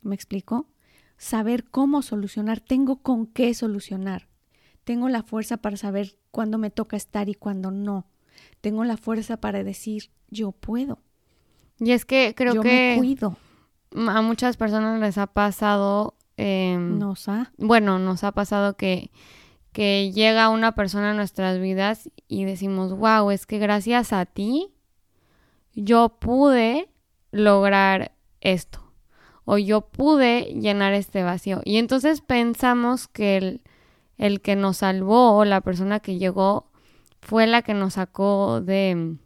¿Me 0.02 0.16
explico? 0.16 0.68
Saber 1.18 1.64
cómo 1.66 2.02
solucionar, 2.02 2.60
tengo 2.60 3.02
con 3.02 3.26
qué 3.28 3.54
solucionar. 3.54 4.28
Tengo 4.84 5.10
la 5.10 5.24
fuerza 5.24 5.58
para 5.58 5.78
saber 5.78 6.18
cuándo 6.32 6.58
me 6.58 6.70
toca 6.70 6.98
estar 6.98 7.30
y 7.30 7.34
cuándo 7.34 7.72
no. 7.72 8.08
Tengo 8.62 8.84
la 8.84 8.98
fuerza 8.98 9.38
para 9.38 9.64
decir, 9.64 10.12
yo 10.30 10.52
puedo. 10.52 11.00
Y 11.84 11.92
es 11.92 12.06
que 12.06 12.34
creo 12.36 12.62
que 12.62 12.96
cuido. 12.98 13.38
a 13.96 14.22
muchas 14.22 14.58
personas 14.58 15.00
les 15.00 15.18
ha 15.18 15.28
pasado... 15.28 16.16
Em, 16.38 16.98
nos 16.98 17.28
ha. 17.28 17.52
Bueno, 17.58 18.00
nos 18.00 18.24
ha 18.24 18.32
pasado 18.32 18.75
que, 18.75 19.12
que 19.72 20.12
llega 20.12 20.50
una 20.50 20.74
persona 20.74 21.12
a 21.12 21.13
nuestras 21.13 21.60
vidas 21.60 22.10
y 22.28 22.46
decimos, 22.46 22.98
wow, 22.98 23.30
es 23.32 23.46
que 23.46 23.60
gracias 23.60 24.13
a 24.13 24.25
ti 24.25 24.74
yo 25.74 26.10
pude 26.20 26.90
lograr 27.32 28.13
esto 28.42 28.84
o 29.46 29.58
yo 29.58 29.82
pude 29.82 30.44
llenar 30.60 30.94
este 30.94 31.24
vacío. 31.24 31.62
Y 31.66 31.78
entonces 31.78 32.22
pensamos 32.22 33.08
que 33.08 33.38
el, 33.38 33.62
el 34.18 34.42
que 34.42 34.56
nos 34.56 34.78
salvó 34.78 35.36
o 35.36 35.46
la 35.46 35.62
persona 35.62 36.00
que 36.00 36.18
llegó 36.18 36.72
fue 37.22 37.48
la 37.48 37.62
que 37.62 37.74
nos 37.74 37.94
sacó 37.94 38.62
de, 38.62 39.18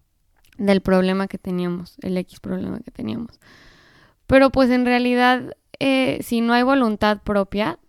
del 0.57 0.81
problema 0.81 1.27
que 1.27 1.37
teníamos, 1.37 1.97
el 2.01 2.17
X 2.17 2.39
problema 2.39 2.79
que 2.79 2.91
teníamos. 2.91 3.39
Pero 4.25 4.49
pues 4.51 4.69
en 4.69 4.85
realidad, 4.85 5.55
eh, 5.79 6.19
si 6.21 6.41
no 6.41 6.53
hay 6.53 6.63
voluntad 6.63 7.21
propia, 7.23 7.79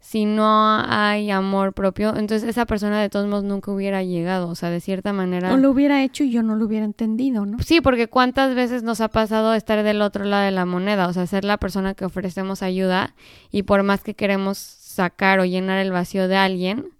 si 0.00 0.24
no 0.24 0.80
hay 0.88 1.30
amor 1.30 1.74
propio, 1.74 2.16
entonces 2.16 2.48
esa 2.48 2.66
persona 2.66 3.00
de 3.00 3.10
todos 3.10 3.26
modos 3.26 3.44
nunca 3.44 3.72
hubiera 3.72 4.02
llegado, 4.02 4.48
o 4.48 4.54
sea, 4.54 4.70
de 4.70 4.80
cierta 4.80 5.12
manera. 5.12 5.52
O 5.52 5.56
lo 5.56 5.70
hubiera 5.70 6.02
hecho 6.04 6.24
y 6.24 6.30
yo 6.30 6.42
no 6.42 6.54
lo 6.54 6.66
hubiera 6.66 6.84
entendido, 6.84 7.44
¿no? 7.44 7.58
Sí, 7.58 7.80
porque 7.80 8.06
cuántas 8.06 8.54
veces 8.54 8.82
nos 8.82 9.00
ha 9.00 9.08
pasado 9.08 9.54
estar 9.54 9.82
del 9.82 10.00
otro 10.00 10.24
lado 10.24 10.44
de 10.44 10.52
la 10.52 10.64
moneda, 10.64 11.08
o 11.08 11.12
sea, 11.12 11.26
ser 11.26 11.44
la 11.44 11.58
persona 11.58 11.94
que 11.94 12.04
ofrecemos 12.04 12.62
ayuda 12.62 13.14
y 13.50 13.64
por 13.64 13.82
más 13.82 14.02
que 14.02 14.14
queremos 14.14 14.56
sacar 14.58 15.40
o 15.40 15.44
llenar 15.44 15.78
el 15.78 15.90
vacío 15.90 16.28
de 16.28 16.36
alguien, 16.36 16.90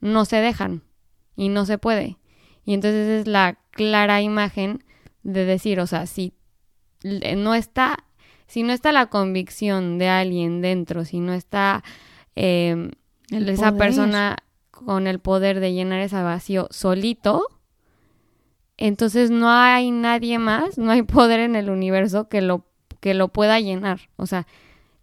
no 0.00 0.24
se 0.24 0.36
dejan 0.36 0.82
y 1.36 1.48
no 1.48 1.66
se 1.66 1.78
puede. 1.78 2.19
Y 2.64 2.74
entonces 2.74 3.20
es 3.20 3.26
la 3.26 3.58
clara 3.70 4.20
imagen 4.22 4.84
de 5.22 5.44
decir, 5.44 5.80
o 5.80 5.86
sea, 5.86 6.06
si 6.06 6.34
no 7.02 7.54
está, 7.54 8.04
si 8.46 8.62
no 8.62 8.72
está 8.72 8.92
la 8.92 9.06
convicción 9.06 9.98
de 9.98 10.08
alguien 10.08 10.60
dentro, 10.60 11.04
si 11.04 11.20
no 11.20 11.32
está 11.32 11.82
em, 12.36 12.90
esa 13.30 13.72
persona 13.76 14.36
con 14.70 15.06
el 15.06 15.18
poder 15.18 15.60
de 15.60 15.72
llenar 15.72 16.00
ese 16.00 16.22
vacío 16.22 16.68
solito, 16.70 17.46
entonces 18.76 19.30
no 19.30 19.50
hay 19.50 19.90
nadie 19.90 20.38
más, 20.38 20.78
no 20.78 20.90
hay 20.90 21.02
poder 21.02 21.40
en 21.40 21.54
el 21.54 21.70
universo 21.70 22.28
que 22.28 22.40
lo, 22.40 22.64
que 23.00 23.14
lo 23.14 23.28
pueda 23.28 23.60
llenar. 23.60 24.08
O 24.16 24.26
sea, 24.26 24.46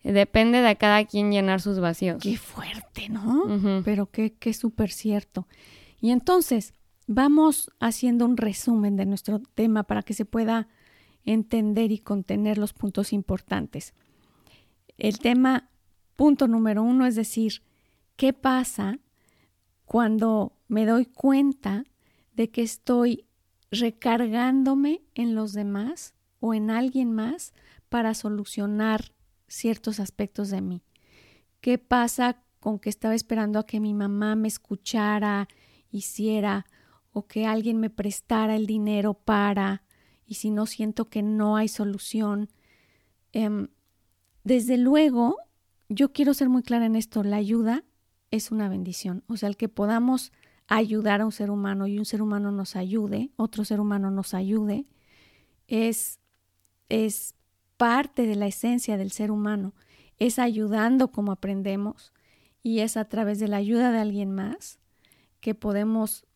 depende 0.03 0.61
de 0.61 0.75
cada 0.77 1.05
quien 1.05 1.31
llenar 1.31 1.61
sus 1.61 1.79
vacíos. 1.79 2.21
Qué 2.21 2.37
fuerte, 2.37 3.09
¿no? 3.09 3.81
Pero 3.85 4.07
qué, 4.07 4.33
qué 4.33 4.53
súper 4.53 4.89
cierto. 4.89 5.47
Y 6.01 6.11
entonces, 6.11 6.73
vamos 7.07 7.71
haciendo 7.79 8.25
un 8.25 8.37
resumen 8.37 8.97
de 8.97 9.05
nuestro 9.05 9.39
tema 9.39 9.83
para 9.83 10.03
que 10.03 10.13
se 10.13 10.25
pueda 10.25 10.67
entender 11.23 11.91
y 11.91 11.99
contener 11.99 12.57
los 12.57 12.73
puntos 12.73 13.13
importantes. 13.13 13.93
El 14.97 15.19
tema, 15.19 15.69
punto 16.15 16.47
número 16.47 16.83
uno, 16.83 17.05
es 17.05 17.15
decir, 17.15 17.63
¿qué 18.17 18.33
pasa 18.33 18.99
cuando 19.85 20.53
me 20.67 20.85
doy 20.85 21.05
cuenta 21.05 21.85
de 22.33 22.49
que 22.49 22.61
estoy 22.61 23.25
recargándome 23.71 25.01
en 25.15 25.33
los 25.33 25.53
demás 25.53 26.13
o 26.39 26.53
en 26.53 26.69
alguien 26.69 27.13
más 27.13 27.53
para 27.89 28.13
solucionar 28.13 29.13
ciertos 29.47 29.99
aspectos 29.99 30.49
de 30.49 30.61
mí? 30.61 30.83
¿Qué 31.61 31.77
pasa 31.77 32.43
con 32.59 32.79
que 32.79 32.89
estaba 32.89 33.15
esperando 33.15 33.59
a 33.59 33.65
que 33.65 33.79
mi 33.79 33.93
mamá 33.93 34.35
me 34.35 34.47
escuchara, 34.47 35.47
hiciera 35.89 36.65
o 37.17 37.25
que 37.25 37.47
alguien 37.47 37.79
me 37.79 37.89
prestara 37.89 38.55
el 38.55 38.67
dinero 38.67 39.15
para 39.15 39.81
y 40.27 40.35
si 40.35 40.51
no 40.51 40.67
siento 40.67 41.09
que 41.09 41.23
no 41.23 41.57
hay 41.57 41.67
solución? 41.67 42.47
Em, 43.33 43.69
desde 44.43 44.77
luego, 44.77 45.37
yo 45.89 46.13
quiero 46.13 46.35
ser 46.35 46.47
muy 46.47 46.61
clara 46.61 46.85
en 46.85 46.95
esto, 46.95 47.23
la 47.23 47.37
ayuda 47.37 47.83
es 48.29 48.51
una 48.51 48.69
bendición. 48.69 49.23
O 49.27 49.35
sea, 49.35 49.49
el 49.49 49.57
que 49.57 49.67
podamos 49.67 50.31
ayudar 50.67 51.21
a 51.21 51.25
un 51.25 51.31
ser 51.31 51.49
humano 51.49 51.87
y 51.87 51.97
un 51.97 52.05
ser 52.05 52.21
humano 52.21 52.51
nos 52.51 52.75
ayude, 52.75 53.31
otro 53.35 53.65
ser 53.65 53.79
humano 53.79 54.11
nos 54.11 54.35
ayude, 54.35 54.85
es, 55.67 56.19
es 56.87 57.33
parte 57.77 58.27
de 58.27 58.35
la 58.35 58.45
esencia 58.45 58.95
del 58.95 59.09
ser 59.09 59.31
humano. 59.31 59.73
Es 60.19 60.37
ayudando 60.37 61.11
como 61.11 61.31
aprendemos 61.31 62.13
y 62.61 62.81
es 62.81 62.95
a 62.95 63.05
través 63.05 63.39
de 63.39 63.47
la 63.47 63.57
ayuda 63.57 63.91
de 63.91 63.97
alguien 63.97 64.31
más 64.31 64.77
que 65.39 65.55
podemos 65.55 66.26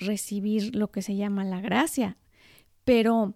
recibir 0.00 0.74
lo 0.74 0.90
que 0.90 1.02
se 1.02 1.16
llama 1.16 1.44
la 1.44 1.60
gracia. 1.60 2.16
Pero, 2.84 3.34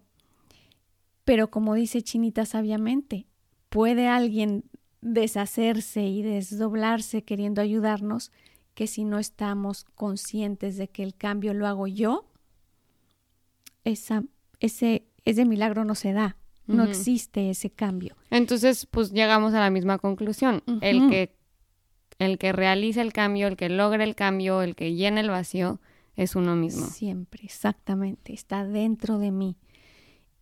pero 1.23 1.49
como 1.49 1.75
dice 1.75 2.01
Chinita 2.01 2.45
sabiamente, 2.45 3.27
puede 3.69 4.07
alguien 4.07 4.65
deshacerse 5.01 6.01
y 6.01 6.23
desdoblarse 6.23 7.23
queriendo 7.23 7.61
ayudarnos, 7.61 8.31
que 8.73 8.87
si 8.87 9.05
no 9.05 9.19
estamos 9.19 9.85
conscientes 9.95 10.75
de 10.75 10.89
que 10.89 11.03
el 11.03 11.15
cambio 11.15 11.53
lo 11.53 11.67
hago 11.67 11.87
yo, 11.87 12.29
esa, 13.85 14.23
ese, 14.59 15.05
ese 15.23 15.45
milagro 15.45 15.85
no 15.85 15.95
se 15.95 16.11
da, 16.11 16.37
no 16.65 16.83
existe 16.83 17.51
ese 17.51 17.69
cambio. 17.69 18.15
Entonces, 18.31 18.87
pues 18.87 19.11
llegamos 19.11 19.53
a 19.53 19.59
la 19.59 19.69
misma 19.69 19.99
conclusión. 19.99 20.63
El 20.81 21.09
que 21.09 21.35
el 22.17 22.37
que 22.37 22.51
realiza 22.53 23.01
el 23.01 23.13
cambio, 23.13 23.47
el 23.47 23.57
que 23.57 23.69
logra 23.69 24.03
el 24.03 24.15
cambio, 24.15 24.61
el 24.61 24.75
que 24.75 24.93
llena 24.93 25.19
el 25.19 25.29
vacío, 25.29 25.79
es 26.15 26.35
uno 26.35 26.55
mismo. 26.55 26.85
Siempre, 26.87 27.43
exactamente, 27.43 28.33
está 28.33 28.65
dentro 28.65 29.19
de 29.19 29.31
mí. 29.31 29.57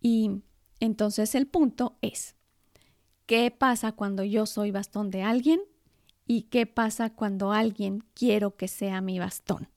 Y 0.00 0.42
entonces 0.80 1.34
el 1.34 1.46
punto 1.46 1.98
es, 2.02 2.36
¿Qué 3.26 3.50
pasa 3.50 3.92
cuando 3.92 4.22
yo 4.22 4.46
soy 4.46 4.70
bastón 4.70 5.10
de 5.10 5.22
alguien? 5.22 5.60
¿Y 6.26 6.42
qué 6.42 6.66
pasa 6.66 7.10
cuando 7.10 7.52
alguien 7.52 8.04
quiero 8.14 8.56
que 8.56 8.68
sea 8.68 9.00
mi 9.00 9.18
bastón? 9.18 9.68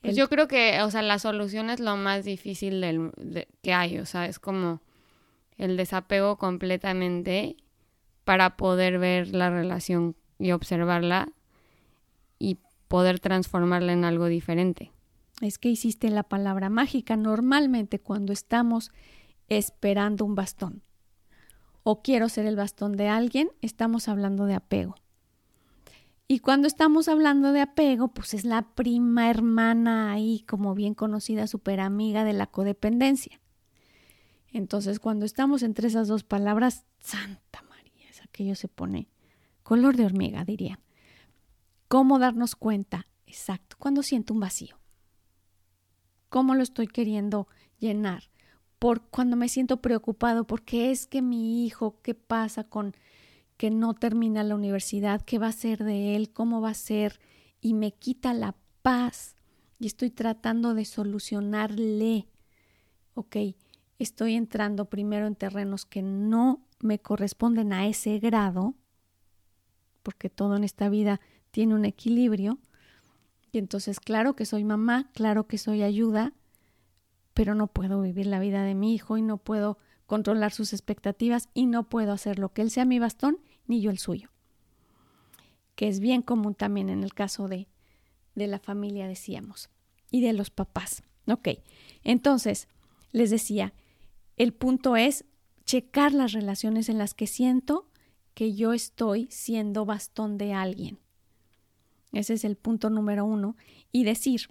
Pues 0.00 0.16
yo 0.16 0.28
creo 0.28 0.48
que, 0.48 0.80
o 0.82 0.90
sea, 0.90 1.02
la 1.02 1.18
solución 1.18 1.68
es 1.68 1.78
lo 1.78 1.96
más 1.96 2.24
difícil 2.24 2.80
del, 2.80 3.12
que 3.62 3.74
hay, 3.74 3.98
o 3.98 4.06
sea, 4.06 4.26
es 4.26 4.38
como 4.38 4.80
el 5.58 5.76
desapego 5.76 6.38
completamente 6.38 7.56
para 8.24 8.56
poder 8.56 8.98
ver 8.98 9.34
la 9.34 9.50
relación 9.50 10.16
y 10.38 10.52
observarla 10.52 11.28
y 12.38 12.58
poder 12.88 13.20
transformarla 13.20 13.92
en 13.92 14.04
algo 14.04 14.26
diferente. 14.26 14.90
Es 15.40 15.58
que 15.58 15.70
hiciste 15.70 16.10
la 16.10 16.22
palabra 16.22 16.68
mágica 16.68 17.16
normalmente 17.16 17.98
cuando 17.98 18.32
estamos 18.32 18.92
esperando 19.48 20.24
un 20.24 20.34
bastón 20.34 20.82
o 21.82 22.02
quiero 22.02 22.28
ser 22.28 22.46
el 22.46 22.56
bastón 22.56 22.96
de 22.96 23.08
alguien, 23.08 23.50
estamos 23.62 24.08
hablando 24.08 24.46
de 24.46 24.54
apego. 24.54 24.96
Y 26.28 26.38
cuando 26.38 26.68
estamos 26.68 27.08
hablando 27.08 27.52
de 27.52 27.60
apego, 27.60 28.08
pues 28.08 28.34
es 28.34 28.44
la 28.44 28.62
prima 28.74 29.30
hermana 29.30 30.12
ahí, 30.12 30.44
como 30.46 30.74
bien 30.74 30.94
conocida, 30.94 31.46
super 31.46 31.80
amiga 31.80 32.22
de 32.22 32.32
la 32.32 32.46
codependencia. 32.46 33.40
Entonces, 34.52 35.00
cuando 35.00 35.24
estamos 35.26 35.62
entre 35.62 35.88
esas 35.88 36.06
dos 36.06 36.22
palabras, 36.22 36.84
Santa 37.00 37.62
María, 37.68 38.08
es 38.08 38.22
aquello 38.22 38.54
se 38.54 38.68
pone 38.68 39.08
color 39.62 39.96
de 39.96 40.04
hormiga, 40.04 40.44
dirían. 40.44 40.78
¿Cómo 41.88 42.18
darnos 42.18 42.54
cuenta? 42.54 43.08
Exacto, 43.26 43.76
cuando 43.78 44.02
siento 44.02 44.32
un 44.34 44.40
vacío. 44.40 44.79
¿Cómo 46.30 46.54
lo 46.54 46.62
estoy 46.62 46.86
queriendo 46.86 47.46
llenar? 47.78 48.30
por 48.80 49.02
cuando 49.02 49.36
me 49.36 49.50
siento 49.50 49.82
preocupado, 49.82 50.46
porque 50.46 50.90
es 50.90 51.06
que 51.06 51.20
mi 51.20 51.66
hijo, 51.66 52.00
¿qué 52.02 52.14
pasa 52.14 52.64
con 52.64 52.96
que 53.58 53.70
no 53.70 53.92
termina 53.92 54.42
la 54.42 54.54
universidad? 54.54 55.20
¿Qué 55.20 55.38
va 55.38 55.48
a 55.48 55.52
ser 55.52 55.84
de 55.84 56.16
él? 56.16 56.32
¿Cómo 56.32 56.62
va 56.62 56.70
a 56.70 56.74
ser? 56.74 57.20
Y 57.60 57.74
me 57.74 57.92
quita 57.92 58.32
la 58.32 58.56
paz 58.80 59.36
y 59.78 59.86
estoy 59.86 60.08
tratando 60.08 60.72
de 60.72 60.86
solucionarle. 60.86 62.26
Ok, 63.12 63.36
estoy 63.98 64.34
entrando 64.34 64.86
primero 64.86 65.26
en 65.26 65.36
terrenos 65.36 65.84
que 65.84 66.00
no 66.00 66.66
me 66.80 66.98
corresponden 66.98 67.74
a 67.74 67.86
ese 67.86 68.18
grado, 68.18 68.74
porque 70.02 70.30
todo 70.30 70.56
en 70.56 70.64
esta 70.64 70.88
vida 70.88 71.20
tiene 71.50 71.74
un 71.74 71.84
equilibrio. 71.84 72.58
Y 73.52 73.58
entonces, 73.58 74.00
claro 74.00 74.36
que 74.36 74.46
soy 74.46 74.64
mamá, 74.64 75.10
claro 75.12 75.46
que 75.46 75.58
soy 75.58 75.82
ayuda, 75.82 76.34
pero 77.34 77.54
no 77.54 77.66
puedo 77.66 78.00
vivir 78.00 78.26
la 78.26 78.38
vida 78.38 78.62
de 78.62 78.74
mi 78.74 78.94
hijo 78.94 79.16
y 79.16 79.22
no 79.22 79.38
puedo 79.38 79.78
controlar 80.06 80.52
sus 80.52 80.72
expectativas 80.72 81.48
y 81.54 81.66
no 81.66 81.88
puedo 81.88 82.12
hacer 82.12 82.38
lo 82.38 82.52
que 82.52 82.62
él 82.62 82.70
sea 82.70 82.84
mi 82.84 82.98
bastón 82.98 83.38
ni 83.66 83.80
yo 83.80 83.90
el 83.90 83.98
suyo. 83.98 84.30
Que 85.74 85.88
es 85.88 86.00
bien 86.00 86.22
común 86.22 86.54
también 86.54 86.88
en 86.88 87.02
el 87.02 87.14
caso 87.14 87.48
de, 87.48 87.68
de 88.34 88.46
la 88.46 88.58
familia, 88.58 89.06
decíamos, 89.08 89.70
y 90.10 90.20
de 90.20 90.32
los 90.32 90.50
papás. 90.50 91.02
Ok, 91.26 91.48
entonces, 92.02 92.68
les 93.12 93.30
decía, 93.30 93.72
el 94.36 94.52
punto 94.52 94.96
es 94.96 95.24
checar 95.64 96.12
las 96.12 96.32
relaciones 96.32 96.88
en 96.88 96.98
las 96.98 97.14
que 97.14 97.26
siento 97.26 97.88
que 98.34 98.54
yo 98.54 98.72
estoy 98.72 99.28
siendo 99.30 99.84
bastón 99.84 100.38
de 100.38 100.52
alguien. 100.52 100.98
Ese 102.12 102.34
es 102.34 102.44
el 102.44 102.56
punto 102.56 102.90
número 102.90 103.24
uno. 103.24 103.56
Y 103.92 104.04
decir, 104.04 104.48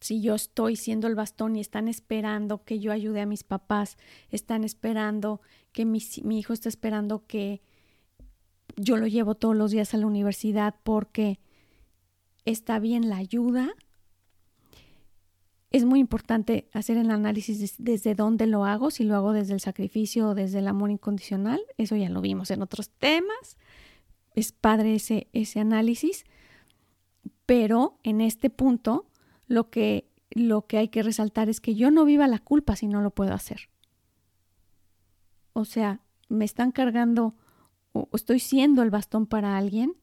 si 0.00 0.20
yo 0.20 0.34
estoy 0.34 0.76
siendo 0.76 1.06
el 1.06 1.14
bastón 1.14 1.56
y 1.56 1.60
están 1.60 1.88
esperando 1.88 2.64
que 2.64 2.78
yo 2.78 2.92
ayude 2.92 3.20
a 3.20 3.26
mis 3.26 3.44
papás, 3.44 3.96
están 4.30 4.64
esperando 4.64 5.40
que 5.72 5.84
mi, 5.84 6.00
hijo 6.30 6.52
está 6.52 6.68
esperando 6.68 7.26
que 7.26 7.60
yo 8.76 8.96
lo 8.96 9.06
llevo 9.06 9.34
todos 9.34 9.56
los 9.56 9.70
días 9.70 9.94
a 9.94 9.98
la 9.98 10.06
universidad 10.06 10.76
porque 10.82 11.40
está 12.44 12.78
bien 12.78 13.08
la 13.08 13.16
ayuda. 13.16 13.70
Es 15.70 15.84
muy 15.84 16.00
importante 16.00 16.68
hacer 16.72 16.96
el 16.96 17.10
análisis 17.10 17.74
desde 17.78 18.14
dónde 18.14 18.46
lo 18.46 18.64
hago, 18.64 18.90
si 18.90 19.04
lo 19.04 19.16
hago 19.16 19.32
desde 19.32 19.52
el 19.52 19.60
sacrificio 19.60 20.28
o 20.28 20.34
desde 20.34 20.60
el 20.60 20.68
amor 20.68 20.90
incondicional, 20.90 21.60
eso 21.76 21.94
ya 21.96 22.08
lo 22.08 22.22
vimos 22.22 22.50
en 22.50 22.62
otros 22.62 22.88
temas, 22.88 23.58
es 24.38 24.52
padre 24.52 24.94
ese, 24.94 25.28
ese 25.32 25.58
análisis, 25.58 26.24
pero 27.44 27.98
en 28.04 28.20
este 28.20 28.50
punto 28.50 29.06
lo 29.46 29.70
que, 29.70 30.08
lo 30.30 30.66
que 30.66 30.78
hay 30.78 30.88
que 30.88 31.02
resaltar 31.02 31.48
es 31.48 31.60
que 31.60 31.74
yo 31.74 31.90
no 31.90 32.04
viva 32.04 32.28
la 32.28 32.38
culpa 32.38 32.76
si 32.76 32.86
no 32.86 33.00
lo 33.00 33.10
puedo 33.10 33.34
hacer. 33.34 33.68
O 35.54 35.64
sea, 35.64 36.02
me 36.28 36.44
están 36.44 36.70
cargando 36.70 37.34
o 37.92 38.08
estoy 38.12 38.38
siendo 38.38 38.82
el 38.82 38.90
bastón 38.90 39.26
para 39.26 39.56
alguien 39.56 39.96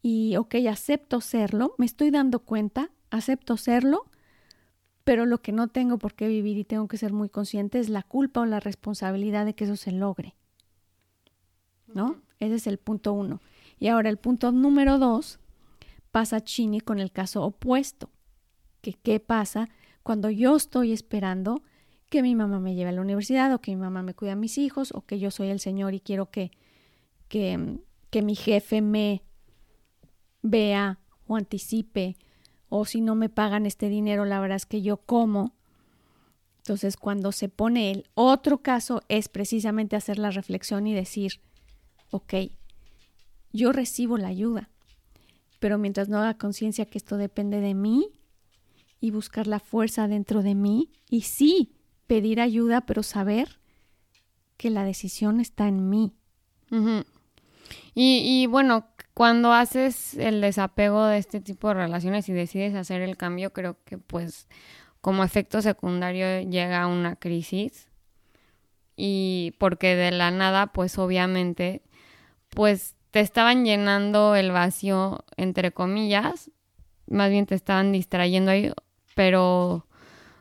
y, 0.00 0.36
ok, 0.36 0.54
acepto 0.70 1.20
serlo, 1.20 1.74
me 1.76 1.84
estoy 1.84 2.10
dando 2.10 2.40
cuenta, 2.40 2.90
acepto 3.10 3.56
serlo, 3.56 4.06
pero 5.04 5.26
lo 5.26 5.42
que 5.42 5.52
no 5.52 5.68
tengo 5.68 5.98
por 5.98 6.14
qué 6.14 6.28
vivir 6.28 6.56
y 6.56 6.64
tengo 6.64 6.88
que 6.88 6.96
ser 6.96 7.12
muy 7.12 7.28
consciente 7.28 7.78
es 7.78 7.88
la 7.88 8.02
culpa 8.02 8.40
o 8.40 8.46
la 8.46 8.60
responsabilidad 8.60 9.44
de 9.44 9.54
que 9.54 9.64
eso 9.64 9.76
se 9.76 9.92
logre. 9.92 10.34
¿No? 11.92 12.22
Ese 12.38 12.54
es 12.54 12.66
el 12.66 12.78
punto 12.78 13.12
uno. 13.12 13.40
Y 13.82 13.88
ahora 13.88 14.10
el 14.10 14.16
punto 14.16 14.52
número 14.52 15.00
dos, 15.00 15.40
pasa 16.12 16.44
Chini 16.44 16.80
con 16.80 17.00
el 17.00 17.10
caso 17.10 17.42
opuesto. 17.42 18.10
Que 18.80 18.92
qué 18.92 19.18
pasa 19.18 19.70
cuando 20.04 20.30
yo 20.30 20.54
estoy 20.54 20.92
esperando 20.92 21.64
que 22.08 22.22
mi 22.22 22.36
mamá 22.36 22.60
me 22.60 22.76
lleve 22.76 22.90
a 22.90 22.92
la 22.92 23.00
universidad 23.00 23.52
o 23.52 23.60
que 23.60 23.72
mi 23.72 23.82
mamá 23.82 24.04
me 24.04 24.14
cuide 24.14 24.30
a 24.30 24.36
mis 24.36 24.56
hijos 24.56 24.92
o 24.94 25.00
que 25.04 25.18
yo 25.18 25.32
soy 25.32 25.48
el 25.48 25.58
Señor 25.58 25.94
y 25.94 26.00
quiero 26.00 26.30
que, 26.30 26.52
que, 27.26 27.80
que 28.10 28.22
mi 28.22 28.36
jefe 28.36 28.82
me 28.82 29.24
vea 30.42 31.00
o 31.26 31.34
anticipe 31.34 32.16
o 32.68 32.84
si 32.84 33.00
no 33.00 33.16
me 33.16 33.30
pagan 33.30 33.66
este 33.66 33.88
dinero, 33.88 34.24
la 34.24 34.38
verdad 34.38 34.58
es 34.58 34.66
que 34.66 34.80
yo 34.80 34.98
como. 34.98 35.56
Entonces, 36.58 36.96
cuando 36.96 37.32
se 37.32 37.48
pone 37.48 37.90
el 37.90 38.08
otro 38.14 38.58
caso 38.58 39.02
es 39.08 39.28
precisamente 39.28 39.96
hacer 39.96 40.20
la 40.20 40.30
reflexión 40.30 40.86
y 40.86 40.94
decir, 40.94 41.40
ok, 42.12 42.34
yo 43.52 43.72
recibo 43.72 44.18
la 44.18 44.28
ayuda, 44.28 44.70
pero 45.58 45.78
mientras 45.78 46.08
no 46.08 46.18
haga 46.18 46.38
conciencia 46.38 46.86
que 46.86 46.98
esto 46.98 47.16
depende 47.16 47.60
de 47.60 47.74
mí 47.74 48.08
y 49.00 49.10
buscar 49.10 49.46
la 49.46 49.60
fuerza 49.60 50.08
dentro 50.08 50.42
de 50.42 50.54
mí 50.54 50.90
y 51.08 51.22
sí 51.22 51.72
pedir 52.06 52.40
ayuda, 52.40 52.82
pero 52.82 53.02
saber 53.02 53.60
que 54.56 54.70
la 54.70 54.84
decisión 54.84 55.40
está 55.40 55.68
en 55.68 55.88
mí. 55.88 56.12
y, 57.94 58.22
y 58.24 58.46
bueno, 58.46 58.86
cuando 59.14 59.52
haces 59.52 60.14
el 60.14 60.40
desapego 60.40 61.04
de 61.04 61.18
este 61.18 61.40
tipo 61.40 61.68
de 61.68 61.74
relaciones 61.74 62.28
y 62.28 62.32
decides 62.32 62.74
hacer 62.74 63.02
el 63.02 63.16
cambio, 63.16 63.52
creo 63.52 63.76
que 63.84 63.98
pues 63.98 64.48
como 65.00 65.24
efecto 65.24 65.60
secundario 65.60 66.48
llega 66.48 66.86
una 66.86 67.16
crisis 67.16 67.88
y 68.96 69.54
porque 69.58 69.96
de 69.96 70.12
la 70.12 70.30
nada 70.30 70.68
pues 70.68 70.96
obviamente 70.98 71.82
pues 72.50 72.94
te 73.12 73.20
estaban 73.20 73.64
llenando 73.64 74.34
el 74.34 74.50
vacío 74.50 75.24
entre 75.36 75.70
comillas, 75.70 76.50
más 77.06 77.30
bien 77.30 77.46
te 77.46 77.54
estaban 77.54 77.92
distrayendo 77.92 78.50
ahí, 78.50 78.72
pero 79.14 79.86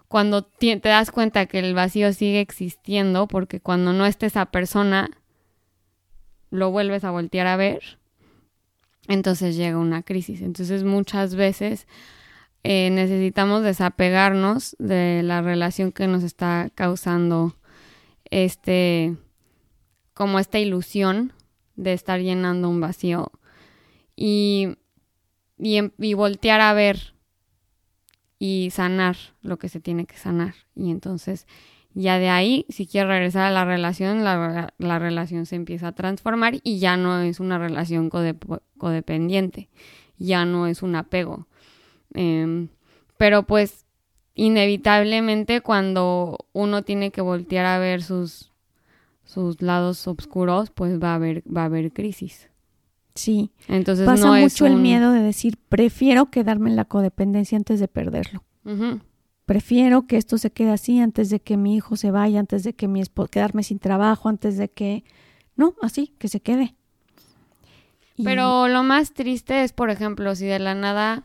cuando 0.07 0.43
te 0.43 0.79
das 0.81 1.11
cuenta 1.11 1.45
que 1.45 1.59
el 1.59 1.73
vacío 1.73 2.11
sigue 2.13 2.39
existiendo, 2.39 3.27
porque 3.27 3.59
cuando 3.59 3.93
no 3.93 4.05
esté 4.05 4.25
esa 4.25 4.45
persona, 4.47 5.09
lo 6.49 6.71
vuelves 6.71 7.03
a 7.03 7.11
voltear 7.11 7.47
a 7.47 7.57
ver, 7.57 7.99
entonces 9.07 9.57
llega 9.57 9.77
una 9.77 10.01
crisis. 10.01 10.41
Entonces 10.41 10.85
muchas 10.85 11.35
veces 11.35 11.87
eh, 12.63 12.89
necesitamos 12.89 13.63
desapegarnos 13.63 14.77
de 14.79 15.23
la 15.23 15.41
relación 15.41 15.91
que 15.91 16.07
nos 16.07 16.23
está 16.23 16.69
causando 16.73 17.57
este, 18.29 19.17
como 20.13 20.39
esta 20.39 20.59
ilusión 20.59 21.33
de 21.75 21.93
estar 21.93 22.19
llenando 22.19 22.69
un 22.69 22.81
vacío 22.81 23.31
y, 24.15 24.77
y, 25.57 25.77
em, 25.77 25.91
y 25.97 26.13
voltear 26.13 26.61
a 26.61 26.73
ver 26.73 27.13
y 28.39 28.69
sanar 28.71 29.17
lo 29.41 29.57
que 29.57 29.69
se 29.69 29.79
tiene 29.79 30.05
que 30.05 30.17
sanar. 30.17 30.55
Y 30.75 30.91
entonces 30.91 31.47
ya 31.93 32.19
de 32.19 32.29
ahí, 32.29 32.65
si 32.69 32.87
quiero 32.87 33.09
regresar 33.09 33.43
a 33.43 33.51
la 33.51 33.65
relación, 33.65 34.23
la, 34.23 34.73
la, 34.77 34.99
relación 34.99 35.45
se 35.45 35.55
empieza 35.55 35.89
a 35.89 35.91
transformar 35.91 36.55
y 36.63 36.79
ya 36.79 36.95
no 36.95 37.19
es 37.19 37.39
una 37.39 37.57
relación 37.57 38.09
codependiente, 38.09 39.69
ya 40.17 40.45
no 40.45 40.67
es 40.67 40.81
un 40.83 40.95
apego. 40.95 41.47
Em, 42.13 42.69
pero 43.17 43.43
pues 43.43 43.85
inevitablemente 44.35 45.61
cuando 45.61 46.37
uno 46.53 46.83
tiene 46.83 47.11
que 47.11 47.21
voltear 47.21 47.65
a 47.65 47.79
ver 47.79 48.01
sus, 48.01 48.50
sus 49.31 49.61
lados 49.61 50.07
oscuros, 50.07 50.71
pues 50.71 51.01
va 51.01 51.13
a 51.13 51.15
haber, 51.15 51.41
va 51.45 51.61
a 51.61 51.65
haber 51.65 51.93
crisis. 51.93 52.49
Sí. 53.15 53.51
Entonces 53.69 54.05
pasa 54.05 54.29
mucho 54.33 54.65
el 54.65 54.75
miedo 54.75 55.11
de 55.11 55.21
decir, 55.21 55.57
prefiero 55.69 56.29
quedarme 56.29 56.69
en 56.69 56.75
la 56.75 56.85
codependencia 56.85 57.57
antes 57.57 57.79
de 57.79 57.87
perderlo. 57.87 58.43
Prefiero 59.45 60.05
que 60.05 60.17
esto 60.17 60.37
se 60.37 60.51
quede 60.51 60.71
así 60.71 60.99
antes 60.99 61.29
de 61.29 61.39
que 61.39 61.55
mi 61.55 61.75
hijo 61.75 61.95
se 61.95 62.11
vaya, 62.11 62.41
antes 62.41 62.63
de 62.63 62.73
que 62.73 62.89
mi 62.89 62.99
esposo 62.99 63.29
quedarme 63.29 63.63
sin 63.63 63.79
trabajo, 63.79 64.27
antes 64.27 64.57
de 64.57 64.69
que 64.69 65.05
no, 65.55 65.75
así 65.81 66.13
que 66.19 66.27
se 66.27 66.41
quede. 66.41 66.75
Pero 68.21 68.67
lo 68.67 68.83
más 68.83 69.13
triste 69.13 69.63
es, 69.63 69.71
por 69.71 69.89
ejemplo, 69.89 70.35
si 70.35 70.45
de 70.45 70.59
la 70.59 70.75
nada, 70.75 71.23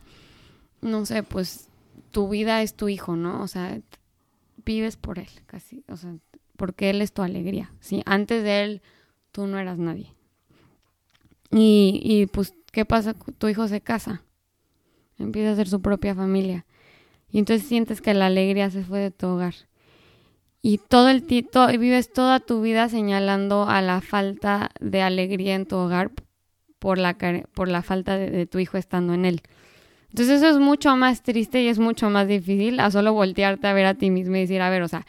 no 0.81 1.05
sé, 1.07 1.25
pues 1.25 1.69
tu 2.13 2.29
vida 2.29 2.63
es 2.63 2.75
tu 2.75 2.89
hijo, 2.89 3.17
¿no? 3.17 3.43
O 3.43 3.49
sea, 3.49 3.81
vives 4.65 4.97
por 4.97 5.19
él, 5.19 5.29
casi, 5.47 5.85
o 5.89 5.97
sea, 5.97 6.15
porque 6.57 6.91
él 6.91 7.03
es 7.03 7.13
tu 7.13 7.23
alegría. 7.23 7.73
Sí, 7.81 8.03
antes 8.07 8.43
de 8.43 8.65
él 8.65 8.83
tú 9.33 9.47
no 9.47 9.59
eras 9.59 9.79
nadie. 9.79 10.13
Y, 11.51 12.01
y 12.03 12.27
pues, 12.27 12.55
¿qué 12.73 12.85
pasa? 12.85 13.15
Tu 13.39 13.49
hijo 13.49 13.69
se 13.69 13.81
casa, 13.81 14.23
empieza 15.19 15.51
a 15.51 15.53
hacer 15.53 15.69
su 15.69 15.81
propia 15.81 16.15
familia 16.15 16.67
y 17.31 17.39
entonces 17.39 17.69
sientes 17.69 18.01
que 18.01 18.15
la 18.15 18.27
alegría 18.27 18.71
se 18.71 18.83
fue 18.83 19.01
de 19.01 19.11
tu 19.11 19.27
hogar. 19.27 19.55
Y 20.63 20.79
todo 20.79 21.11
el 21.11 21.25
y 21.29 21.77
vives 21.77 22.13
toda 22.13 22.41
tu 22.41 22.61
vida 22.61 22.89
señalando 22.89 23.69
a 23.69 23.83
la 23.83 24.01
falta 24.01 24.71
de 24.81 25.03
alegría 25.03 25.55
en 25.55 25.67
tu 25.67 25.77
hogar 25.77 26.11
por 26.79 26.99
la, 26.99 27.17
por 27.55 27.69
la 27.69 27.83
falta 27.83 28.17
de, 28.17 28.47
tu 28.47 28.59
hijo 28.59 28.77
estando 28.77 29.15
en 29.15 29.25
él. 29.25 29.43
Entonces 30.09 30.43
eso 30.43 30.49
es 30.49 30.59
mucho 30.59 30.97
más 30.97 31.23
triste 31.23 31.63
y 31.63 31.69
es 31.69 31.79
mucho 31.79 32.11
más 32.11 32.27
difícil 32.27 32.81
a 32.81 32.91
solo 32.91 33.13
voltearte 33.13 33.67
a 33.67 33.75
ver 33.75 33.87
a 33.87 33.95
ti 33.95 34.11
mismo 34.11 34.37
y 34.37 34.41
decir, 34.41 34.61
a 34.61 34.71
ver, 34.71 34.83
o 34.83 34.89
sea, 34.89 35.07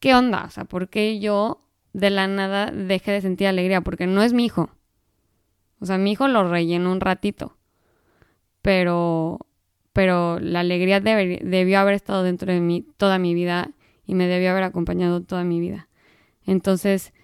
¿qué 0.00 0.14
onda? 0.14 0.44
O 0.46 0.50
sea, 0.50 0.64
¿por 0.64 0.88
qué 0.88 1.18
yo 1.20 1.62
de 1.92 2.10
la 2.10 2.26
nada 2.26 2.70
dejé 2.70 3.12
de 3.12 3.20
sentir 3.20 3.46
alegría? 3.46 3.80
Porque 3.80 4.06
no 4.06 4.22
es 4.22 4.32
mi 4.32 4.44
hijo. 4.44 4.70
O 5.80 5.86
sea, 5.86 5.98
mi 5.98 6.12
hijo 6.12 6.28
lo 6.28 6.48
rellenó 6.48 6.92
un 6.92 7.00
ratito. 7.00 7.56
Pero 8.62 9.46
pero 9.96 10.38
la 10.40 10.60
alegría 10.60 11.00
debió 11.00 11.78
haber 11.78 11.94
estado 11.94 12.22
dentro 12.22 12.52
de 12.52 12.60
mí 12.60 12.86
toda 12.98 13.18
mi 13.18 13.32
vida 13.32 13.70
y 14.04 14.14
me 14.14 14.26
debió 14.26 14.50
haber 14.50 14.64
acompañado 14.64 15.22
toda 15.22 15.42
mi 15.42 15.58
vida. 15.58 15.88
Entonces, 16.44 17.14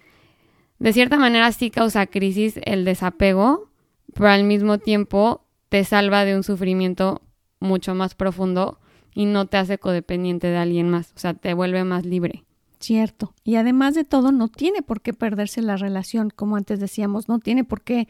de 0.79 0.91
cierta 0.91 1.17
manera 1.17 1.51
sí 1.51 1.69
causa 1.69 2.07
crisis 2.07 2.59
el 2.65 2.83
desapego, 2.83 3.69
pero 4.15 4.29
al 4.29 4.43
mismo 4.43 4.79
tiempo 4.79 5.45
te 5.69 5.83
salva 5.83 6.25
de 6.25 6.35
un 6.35 6.41
sufrimiento 6.41 7.21
mucho 7.59 7.93
más 7.93 8.15
profundo 8.15 8.79
y 9.13 9.27
no 9.27 9.45
te 9.45 9.57
hace 9.57 9.77
codependiente 9.77 10.47
de 10.47 10.57
alguien 10.57 10.89
más, 10.89 11.13
o 11.15 11.19
sea, 11.19 11.35
te 11.35 11.53
vuelve 11.53 11.83
más 11.83 12.07
libre. 12.07 12.43
Cierto. 12.83 13.33
Y 13.45 13.55
además 13.55 13.95
de 13.95 14.03
todo, 14.03 14.33
no 14.33 14.49
tiene 14.49 14.81
por 14.81 14.99
qué 14.99 15.13
perderse 15.13 15.61
la 15.61 15.77
relación, 15.77 16.29
como 16.29 16.57
antes 16.57 16.81
decíamos, 16.81 17.29
no 17.29 17.39
tiene 17.39 17.63
por 17.63 17.81
qué, 17.81 18.09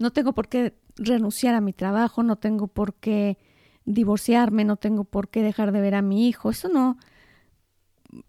no 0.00 0.10
tengo 0.10 0.32
por 0.32 0.48
qué 0.48 0.74
renunciar 0.96 1.54
a 1.54 1.60
mi 1.60 1.72
trabajo, 1.72 2.24
no 2.24 2.34
tengo 2.34 2.66
por 2.66 2.94
qué 2.94 3.38
divorciarme, 3.84 4.64
no 4.64 4.74
tengo 4.74 5.04
por 5.04 5.28
qué 5.28 5.42
dejar 5.42 5.70
de 5.70 5.80
ver 5.80 5.94
a 5.94 6.02
mi 6.02 6.26
hijo. 6.26 6.50
Eso 6.50 6.68
no, 6.68 6.98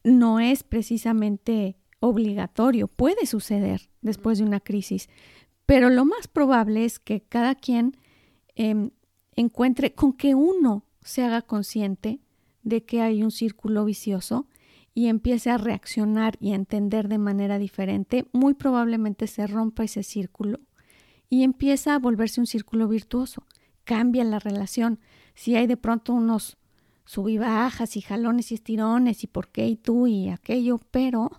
no 0.04 0.40
es 0.40 0.62
precisamente 0.62 1.78
obligatorio, 2.00 2.88
puede 2.88 3.26
suceder 3.26 3.90
después 4.04 4.38
de 4.38 4.44
una 4.44 4.60
crisis, 4.60 5.10
pero 5.66 5.90
lo 5.90 6.06
más 6.06 6.28
probable 6.28 6.86
es 6.86 7.00
que 7.00 7.22
cada 7.22 7.56
quien 7.56 7.98
em, 8.54 8.92
encuentre 9.36 9.96
con 9.96 10.14
que 10.14 10.36
uno 10.36 10.86
se 11.02 11.24
haga 11.24 11.42
consciente 11.42 12.20
de 12.62 12.84
que 12.84 13.02
hay 13.02 13.24
un 13.24 13.32
círculo 13.32 13.84
vicioso 13.84 14.46
y 14.98 15.10
empiece 15.10 15.52
a 15.52 15.58
reaccionar 15.58 16.38
y 16.40 16.54
a 16.54 16.56
entender 16.56 17.10
de 17.10 17.18
manera 17.18 17.60
diferente, 17.60 18.26
muy 18.32 18.54
probablemente 18.54 19.28
se 19.28 19.46
rompa 19.46 19.84
ese 19.84 20.04
círculo 20.04 20.62
y 21.30 21.44
empieza 21.44 21.94
a 21.94 22.00
volverse 22.00 22.40
un 22.40 22.48
círculo 22.48 22.88
virtuoso. 22.88 23.44
Cambia 23.84 24.24
la 24.24 24.40
relación, 24.40 25.00
si 25.36 25.58
hay 25.58 25.68
de 25.68 25.76
pronto 25.76 26.14
unos 26.14 26.58
subibajas 27.04 27.98
y 27.98 28.02
jalones 28.02 28.52
y 28.52 28.56
estirones 28.56 29.24
y 29.26 29.28
por 29.28 29.50
qué 29.50 29.68
y 29.68 29.76
tú 29.76 30.08
y 30.08 30.30
aquello, 30.30 30.80
pero, 30.92 31.30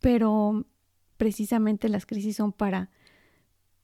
pero 0.00 0.66
precisamente 1.16 1.88
las 1.88 2.06
crisis 2.06 2.36
son 2.36 2.52
para, 2.52 2.90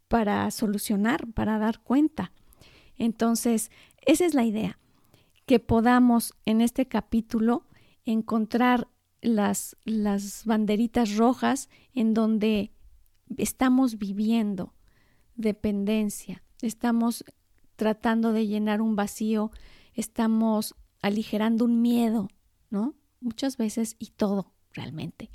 para 0.08 0.50
solucionar, 0.50 1.28
para 1.28 1.60
dar 1.60 1.80
cuenta. 1.80 2.32
Entonces, 2.98 3.70
esa 4.04 4.26
es 4.26 4.34
la 4.34 4.44
idea, 4.44 4.80
que 5.46 5.60
podamos 5.60 6.34
en 6.44 6.60
este 6.60 6.86
capítulo 6.86 7.64
encontrar 8.12 8.88
las, 9.20 9.76
las 9.84 10.44
banderitas 10.44 11.16
rojas 11.16 11.68
en 11.92 12.14
donde 12.14 12.72
estamos 13.36 13.98
viviendo 13.98 14.74
dependencia, 15.34 16.42
estamos 16.62 17.24
tratando 17.76 18.32
de 18.32 18.46
llenar 18.46 18.82
un 18.82 18.96
vacío, 18.96 19.50
estamos 19.94 20.74
aligerando 21.02 21.64
un 21.64 21.80
miedo, 21.80 22.28
¿no? 22.68 22.94
Muchas 23.20 23.56
veces 23.56 23.96
y 23.98 24.08
todo 24.08 24.52
realmente 24.72 25.30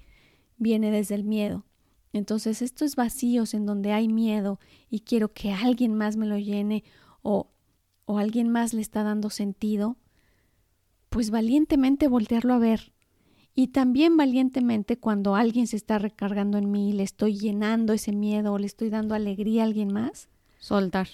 viene 0.58 0.92
desde 0.92 1.16
el 1.16 1.24
miedo. 1.24 1.66
Entonces 2.14 2.62
estos 2.62 2.96
vacíos 2.96 3.54
en 3.54 3.66
donde 3.66 3.92
hay 3.92 4.08
miedo 4.08 4.60
y 4.90 5.02
quiero 5.02 5.34
que 5.34 5.52
alguien 5.52 5.96
más 5.96 6.18
me 6.18 6.26
lo 6.26 6.38
llene 6.38 6.84
o, 7.22 7.52
o 8.06 8.20
alguien 8.20 8.50
más 8.50 8.74
le 8.74 8.82
está 8.82 9.04
dando 9.04 9.30
sentido, 9.30 9.98
pues 11.16 11.30
valientemente 11.30 12.10
voltearlo 12.10 12.54
a 12.56 12.60
ver. 12.60 12.92
Y 13.54 13.68
también 13.68 14.18
valientemente 14.18 14.98
cuando 14.98 15.38
alguien 15.38 15.66
se 15.66 15.78
está 15.78 15.98
recargando 15.98 16.58
en 16.58 16.70
mí, 16.70 16.92
le 16.92 17.04
estoy 17.04 17.38
llenando 17.38 17.94
ese 17.94 18.12
miedo 18.12 18.52
o 18.52 18.58
le 18.58 18.66
estoy 18.66 18.90
dando 18.90 19.16
alegría 19.16 19.62
a 19.62 19.66
alguien 19.66 19.94
más. 19.94 20.28
Soltar. 20.60 21.08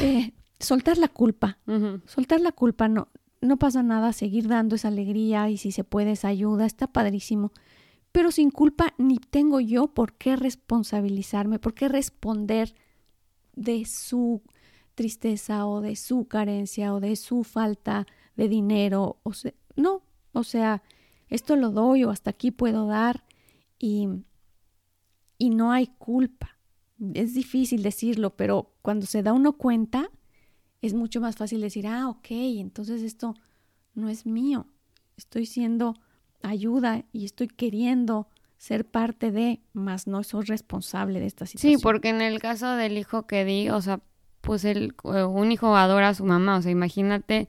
Eh, 0.00 0.32
soltar 0.60 0.96
la 0.98 1.08
culpa. 1.08 1.58
Soltar 2.06 2.40
la 2.40 2.52
culpa, 2.52 2.86
no, 2.86 3.08
no 3.40 3.56
pasa 3.56 3.82
nada, 3.82 4.12
seguir 4.12 4.46
dando 4.46 4.76
esa 4.76 4.86
alegría 4.86 5.50
y 5.50 5.56
si 5.56 5.72
se 5.72 5.82
puede 5.82 6.12
esa 6.12 6.28
ayuda, 6.28 6.64
está 6.64 6.86
padrísimo. 6.86 7.50
Pero 8.12 8.30
sin 8.30 8.52
culpa 8.52 8.94
ni 8.96 9.18
tengo 9.18 9.58
yo 9.58 9.88
por 9.88 10.12
qué 10.12 10.36
responsabilizarme, 10.36 11.58
por 11.58 11.74
qué 11.74 11.88
responder 11.88 12.76
de 13.56 13.86
su 13.86 14.42
tristeza 14.94 15.66
o 15.66 15.80
de 15.80 15.96
su 15.96 16.28
carencia 16.28 16.94
o 16.94 17.00
de 17.00 17.16
su 17.16 17.42
falta 17.42 18.06
de 18.36 18.48
dinero. 18.48 19.18
O 19.22 19.32
sea, 19.32 19.52
no, 19.76 20.02
o 20.32 20.44
sea, 20.44 20.82
esto 21.28 21.56
lo 21.56 21.70
doy 21.70 22.04
o 22.04 22.10
hasta 22.10 22.30
aquí 22.30 22.50
puedo 22.50 22.86
dar 22.86 23.24
y, 23.78 24.08
y 25.38 25.50
no 25.50 25.72
hay 25.72 25.88
culpa. 25.98 26.58
Es 27.14 27.34
difícil 27.34 27.82
decirlo, 27.82 28.36
pero 28.36 28.72
cuando 28.82 29.06
se 29.06 29.22
da 29.22 29.32
uno 29.32 29.54
cuenta, 29.54 30.10
es 30.80 30.94
mucho 30.94 31.20
más 31.20 31.36
fácil 31.36 31.60
decir, 31.60 31.86
ah, 31.86 32.08
ok, 32.08 32.26
entonces 32.30 33.02
esto 33.02 33.34
no 33.94 34.08
es 34.08 34.26
mío. 34.26 34.66
Estoy 35.16 35.46
siendo 35.46 35.94
ayuda 36.42 37.04
y 37.12 37.24
estoy 37.24 37.48
queriendo 37.48 38.28
ser 38.58 38.86
parte 38.86 39.30
de, 39.30 39.60
más 39.72 40.06
no 40.06 40.22
soy 40.22 40.44
responsable 40.44 41.20
de 41.20 41.26
esta 41.26 41.46
situación. 41.46 41.78
Sí, 41.78 41.82
porque 41.82 42.08
en 42.08 42.22
el 42.22 42.38
caso 42.38 42.74
del 42.74 42.96
hijo 42.96 43.26
que 43.26 43.44
di, 43.44 43.68
o 43.68 43.80
sea, 43.82 44.00
pues 44.40 44.64
el, 44.64 44.94
eh, 45.04 45.24
un 45.24 45.52
hijo 45.52 45.76
adora 45.76 46.10
a 46.10 46.14
su 46.14 46.24
mamá, 46.24 46.58
o 46.58 46.62
sea, 46.62 46.72
imagínate 46.72 47.48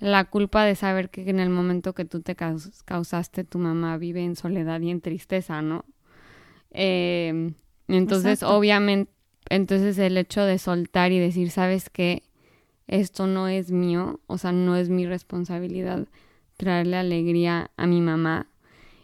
la 0.00 0.24
culpa 0.24 0.64
de 0.64 0.74
saber 0.74 1.10
que 1.10 1.28
en 1.30 1.38
el 1.38 1.50
momento 1.50 1.94
que 1.94 2.04
tú 2.04 2.20
te 2.20 2.34
causaste, 2.34 3.44
tu 3.44 3.58
mamá 3.58 3.96
vive 3.96 4.24
en 4.24 4.34
soledad 4.34 4.80
y 4.80 4.90
en 4.90 5.00
tristeza, 5.00 5.62
¿no? 5.62 5.84
Eh, 6.72 7.52
entonces, 7.86 8.42
obviamente, 8.42 9.12
entonces 9.48 9.98
el 9.98 10.16
hecho 10.16 10.44
de 10.44 10.58
soltar 10.58 11.12
y 11.12 11.18
decir, 11.18 11.50
¿sabes 11.50 11.90
qué? 11.90 12.22
esto 12.90 13.28
no 13.28 13.46
es 13.46 13.70
mío, 13.70 14.18
o 14.26 14.36
sea, 14.36 14.50
no 14.50 14.74
es 14.74 14.88
mi 14.88 15.06
responsabilidad 15.06 16.08
traerle 16.56 16.96
alegría 16.96 17.70
a 17.76 17.86
mi 17.86 18.00
mamá. 18.00 18.48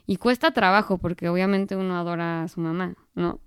Y 0.07 0.17
cuesta 0.17 0.51
trabajo 0.51 0.99
porque 0.99 1.29
obviamente 1.29 1.77
uno 1.77 1.97
adora 1.97 2.43
a 2.43 2.49
su 2.49 2.61
mamá, 2.61 2.97
¿no? 3.15 3.39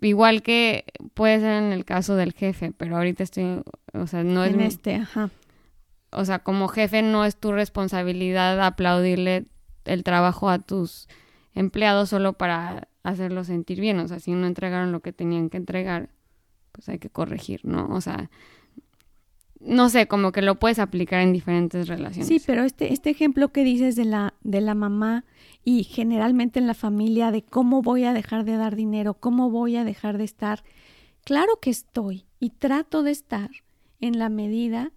Igual 0.00 0.42
que 0.42 0.84
puede 1.14 1.38
ser 1.38 1.62
en 1.62 1.72
el 1.72 1.84
caso 1.84 2.16
del 2.16 2.32
jefe, 2.32 2.72
pero 2.76 2.96
ahorita 2.96 3.22
estoy, 3.22 3.62
o 3.92 4.06
sea, 4.08 4.24
no 4.24 4.44
es... 4.44 4.54
En 4.54 4.60
este, 4.60 4.96
ajá. 4.96 5.30
O 6.12 6.24
sea, 6.24 6.40
como 6.40 6.68
jefe 6.68 7.02
no 7.02 7.24
es 7.24 7.36
tu 7.36 7.52
responsabilidad 7.52 8.60
aplaudirle 8.64 9.46
el 9.84 10.02
trabajo 10.02 10.50
a 10.50 10.58
tus 10.58 11.08
empleados 11.54 12.08
solo 12.08 12.34
para 12.34 12.88
hacerlos 13.02 13.46
sentir 13.46 13.80
bien. 13.80 13.98
O 14.00 14.08
sea, 14.08 14.18
si 14.18 14.32
no 14.32 14.46
entregaron 14.46 14.92
lo 14.92 15.00
que 15.00 15.12
tenían 15.12 15.50
que 15.50 15.56
entregar, 15.56 16.10
pues 16.72 16.88
hay 16.88 16.98
que 16.98 17.10
corregir, 17.10 17.60
¿no? 17.64 17.88
O 17.90 18.00
sea, 18.00 18.30
no 19.60 19.90
sé, 19.90 20.08
como 20.08 20.32
que 20.32 20.42
lo 20.42 20.58
puedes 20.58 20.78
aplicar 20.78 21.20
en 21.20 21.32
diferentes 21.32 21.86
relaciones. 21.86 22.26
Sí, 22.26 22.42
pero 22.44 22.64
este, 22.64 22.92
este 22.92 23.10
ejemplo 23.10 23.48
que 23.48 23.62
dices 23.62 23.94
de 23.94 24.06
la, 24.06 24.34
de 24.42 24.60
la 24.60 24.74
mamá 24.74 25.24
y 25.64 25.84
generalmente 25.84 26.58
en 26.58 26.66
la 26.66 26.74
familia 26.74 27.30
de 27.30 27.42
cómo 27.42 27.82
voy 27.82 28.04
a 28.04 28.14
dejar 28.14 28.44
de 28.44 28.56
dar 28.56 28.74
dinero, 28.74 29.14
cómo 29.14 29.50
voy 29.50 29.76
a 29.76 29.84
dejar 29.84 30.16
de 30.16 30.24
estar, 30.24 30.64
claro 31.24 31.58
que 31.60 31.70
estoy 31.70 32.24
y 32.38 32.50
trato 32.50 33.02
de 33.02 33.10
estar 33.10 33.50
en 34.00 34.18
la 34.18 34.30
medida 34.30 34.92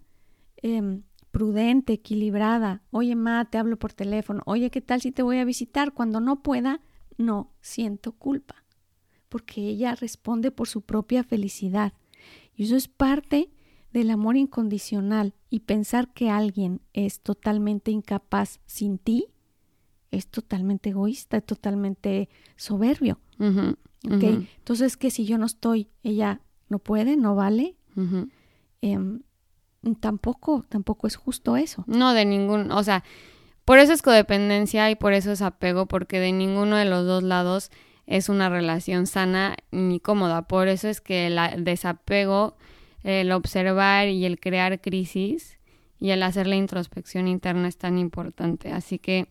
em, 0.64 1.02
prudente, 1.30 1.92
equilibrada. 1.92 2.82
Oye, 2.90 3.14
ma, 3.14 3.44
te 3.44 3.58
hablo 3.58 3.76
por 3.78 3.92
teléfono. 3.92 4.42
Oye, 4.46 4.70
¿qué 4.70 4.80
tal 4.80 5.02
si 5.02 5.12
te 5.12 5.22
voy 5.22 5.36
a 5.36 5.44
visitar? 5.44 5.92
Cuando 5.92 6.20
no 6.20 6.42
pueda, 6.42 6.80
no 7.18 7.52
siento 7.60 8.12
culpa, 8.12 8.64
porque 9.28 9.60
ella 9.60 9.94
responde 9.94 10.50
por 10.50 10.66
su 10.66 10.80
propia 10.80 11.22
felicidad. 11.22 11.92
Y 12.56 12.64
eso 12.64 12.76
es 12.76 12.88
parte 12.88 13.50
del 13.92 14.10
amor 14.10 14.36
incondicional 14.36 15.34
y 15.50 15.60
pensar 15.60 16.12
que 16.14 16.30
alguien 16.30 16.80
es 16.94 17.20
totalmente 17.20 17.90
incapaz 17.90 18.60
sin 18.64 18.96
ti, 18.96 19.26
es 20.10 20.28
totalmente 20.28 20.90
egoísta, 20.90 21.36
es 21.36 21.44
totalmente 21.44 22.30
soberbio. 22.56 23.20
Entonces, 24.02 24.96
que 24.96 25.10
si 25.10 25.26
yo 25.26 25.36
no 25.36 25.44
estoy, 25.44 25.88
ella 26.02 26.40
no 26.70 26.78
puede, 26.78 27.16
no 27.16 27.34
vale. 27.34 27.76
Em, 28.80 29.20
tampoco, 30.00 30.64
tampoco 30.68 31.06
es 31.06 31.16
justo 31.16 31.56
eso. 31.56 31.84
No, 31.86 32.14
de 32.14 32.24
ningún, 32.24 32.72
o 32.72 32.82
sea, 32.82 33.04
por 33.64 33.78
eso 33.78 33.92
es 33.92 34.02
codependencia 34.02 34.90
y 34.90 34.96
por 34.96 35.12
eso 35.12 35.32
es 35.32 35.42
apego, 35.42 35.86
porque 35.86 36.20
de 36.20 36.32
ninguno 36.32 36.76
de 36.76 36.84
los 36.84 37.06
dos 37.06 37.22
lados 37.22 37.70
es 38.06 38.28
una 38.28 38.48
relación 38.48 39.06
sana 39.06 39.56
ni 39.70 40.00
cómoda. 40.00 40.42
Por 40.42 40.68
eso 40.68 40.88
es 40.88 41.00
que 41.00 41.26
el 41.26 41.64
desapego 41.64 42.56
el 43.04 43.32
observar 43.32 44.08
y 44.08 44.24
el 44.24 44.40
crear 44.40 44.80
crisis 44.80 45.58
y 46.00 46.10
el 46.10 46.22
hacer 46.22 46.46
la 46.46 46.56
introspección 46.56 47.28
interna 47.28 47.68
es 47.68 47.76
tan 47.76 47.98
importante. 47.98 48.72
Así 48.72 48.98
que, 48.98 49.28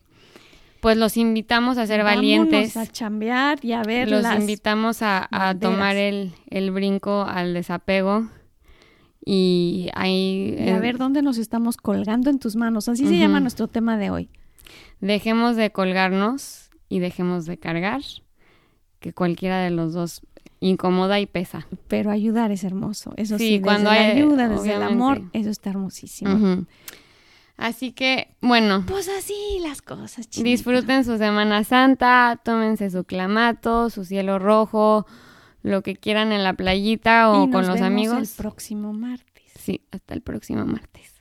pues 0.80 0.96
los 0.96 1.16
invitamos 1.16 1.76
a 1.76 1.86
ser 1.86 2.04
Vámonos 2.04 2.16
valientes. 2.16 2.76
a 2.76 2.86
chambear 2.86 3.58
y 3.62 3.72
a 3.72 3.82
ver. 3.82 4.10
Los 4.10 4.24
invitamos 4.26 4.98
a, 5.02 5.28
tomar 5.60 5.96
el, 5.96 6.32
brinco 6.70 7.22
al 7.22 7.52
desapego. 7.52 8.28
Y 9.24 9.88
ahí. 9.94 10.56
a 10.68 10.78
ver 10.78 10.98
dónde 10.98 11.22
nos 11.22 11.38
estamos 11.38 11.76
colgando 11.76 12.30
en 12.30 12.38
tus 12.38 12.56
manos. 12.56 12.88
Así 12.88 13.06
se 13.06 13.18
llama 13.18 13.40
nuestro 13.40 13.68
tema 13.68 13.96
de 13.96 14.10
hoy. 14.10 14.28
Dejemos 15.00 15.56
de 15.56 15.70
colgarnos 15.70 16.70
y 16.88 16.98
dejemos 16.98 17.46
de 17.46 17.58
cargar. 17.58 18.02
Que 19.00 19.12
cualquiera 19.12 19.60
de 19.60 19.70
los 19.70 19.92
dos 19.92 20.22
incomoda 20.60 21.20
y 21.20 21.26
pesa. 21.26 21.66
Pero 21.88 22.10
ayudar 22.10 22.50
es 22.50 22.64
hermoso. 22.64 23.12
Eso 23.16 23.38
sí, 23.38 23.60
cuando 23.60 23.90
hay 23.90 24.12
ayuda, 24.12 24.48
desde 24.48 24.74
el 24.74 24.82
amor, 24.82 25.22
eso 25.32 25.50
está 25.50 25.70
hermosísimo. 25.70 26.64
Así 27.56 27.92
que, 27.92 28.34
bueno. 28.40 28.84
Pues 28.86 29.08
así 29.08 29.34
las 29.62 29.80
cosas, 29.80 30.28
Disfruten 30.30 31.04
su 31.04 31.18
Semana 31.18 31.62
Santa, 31.64 32.40
tómense 32.42 32.90
su 32.90 33.04
clamato, 33.04 33.90
su 33.90 34.04
cielo 34.04 34.38
rojo, 34.38 35.06
lo 35.64 35.82
que 35.82 35.96
quieran 35.96 36.30
en 36.30 36.44
la 36.44 36.52
playita 36.52 37.30
o 37.32 37.50
con 37.50 37.66
los 37.66 37.80
amigos. 37.80 38.18
el 38.18 38.36
próximo 38.36 38.92
martes. 38.92 39.44
Sí, 39.58 39.80
hasta 39.90 40.14
el 40.14 40.20
próximo 40.20 40.64
martes. 40.66 41.13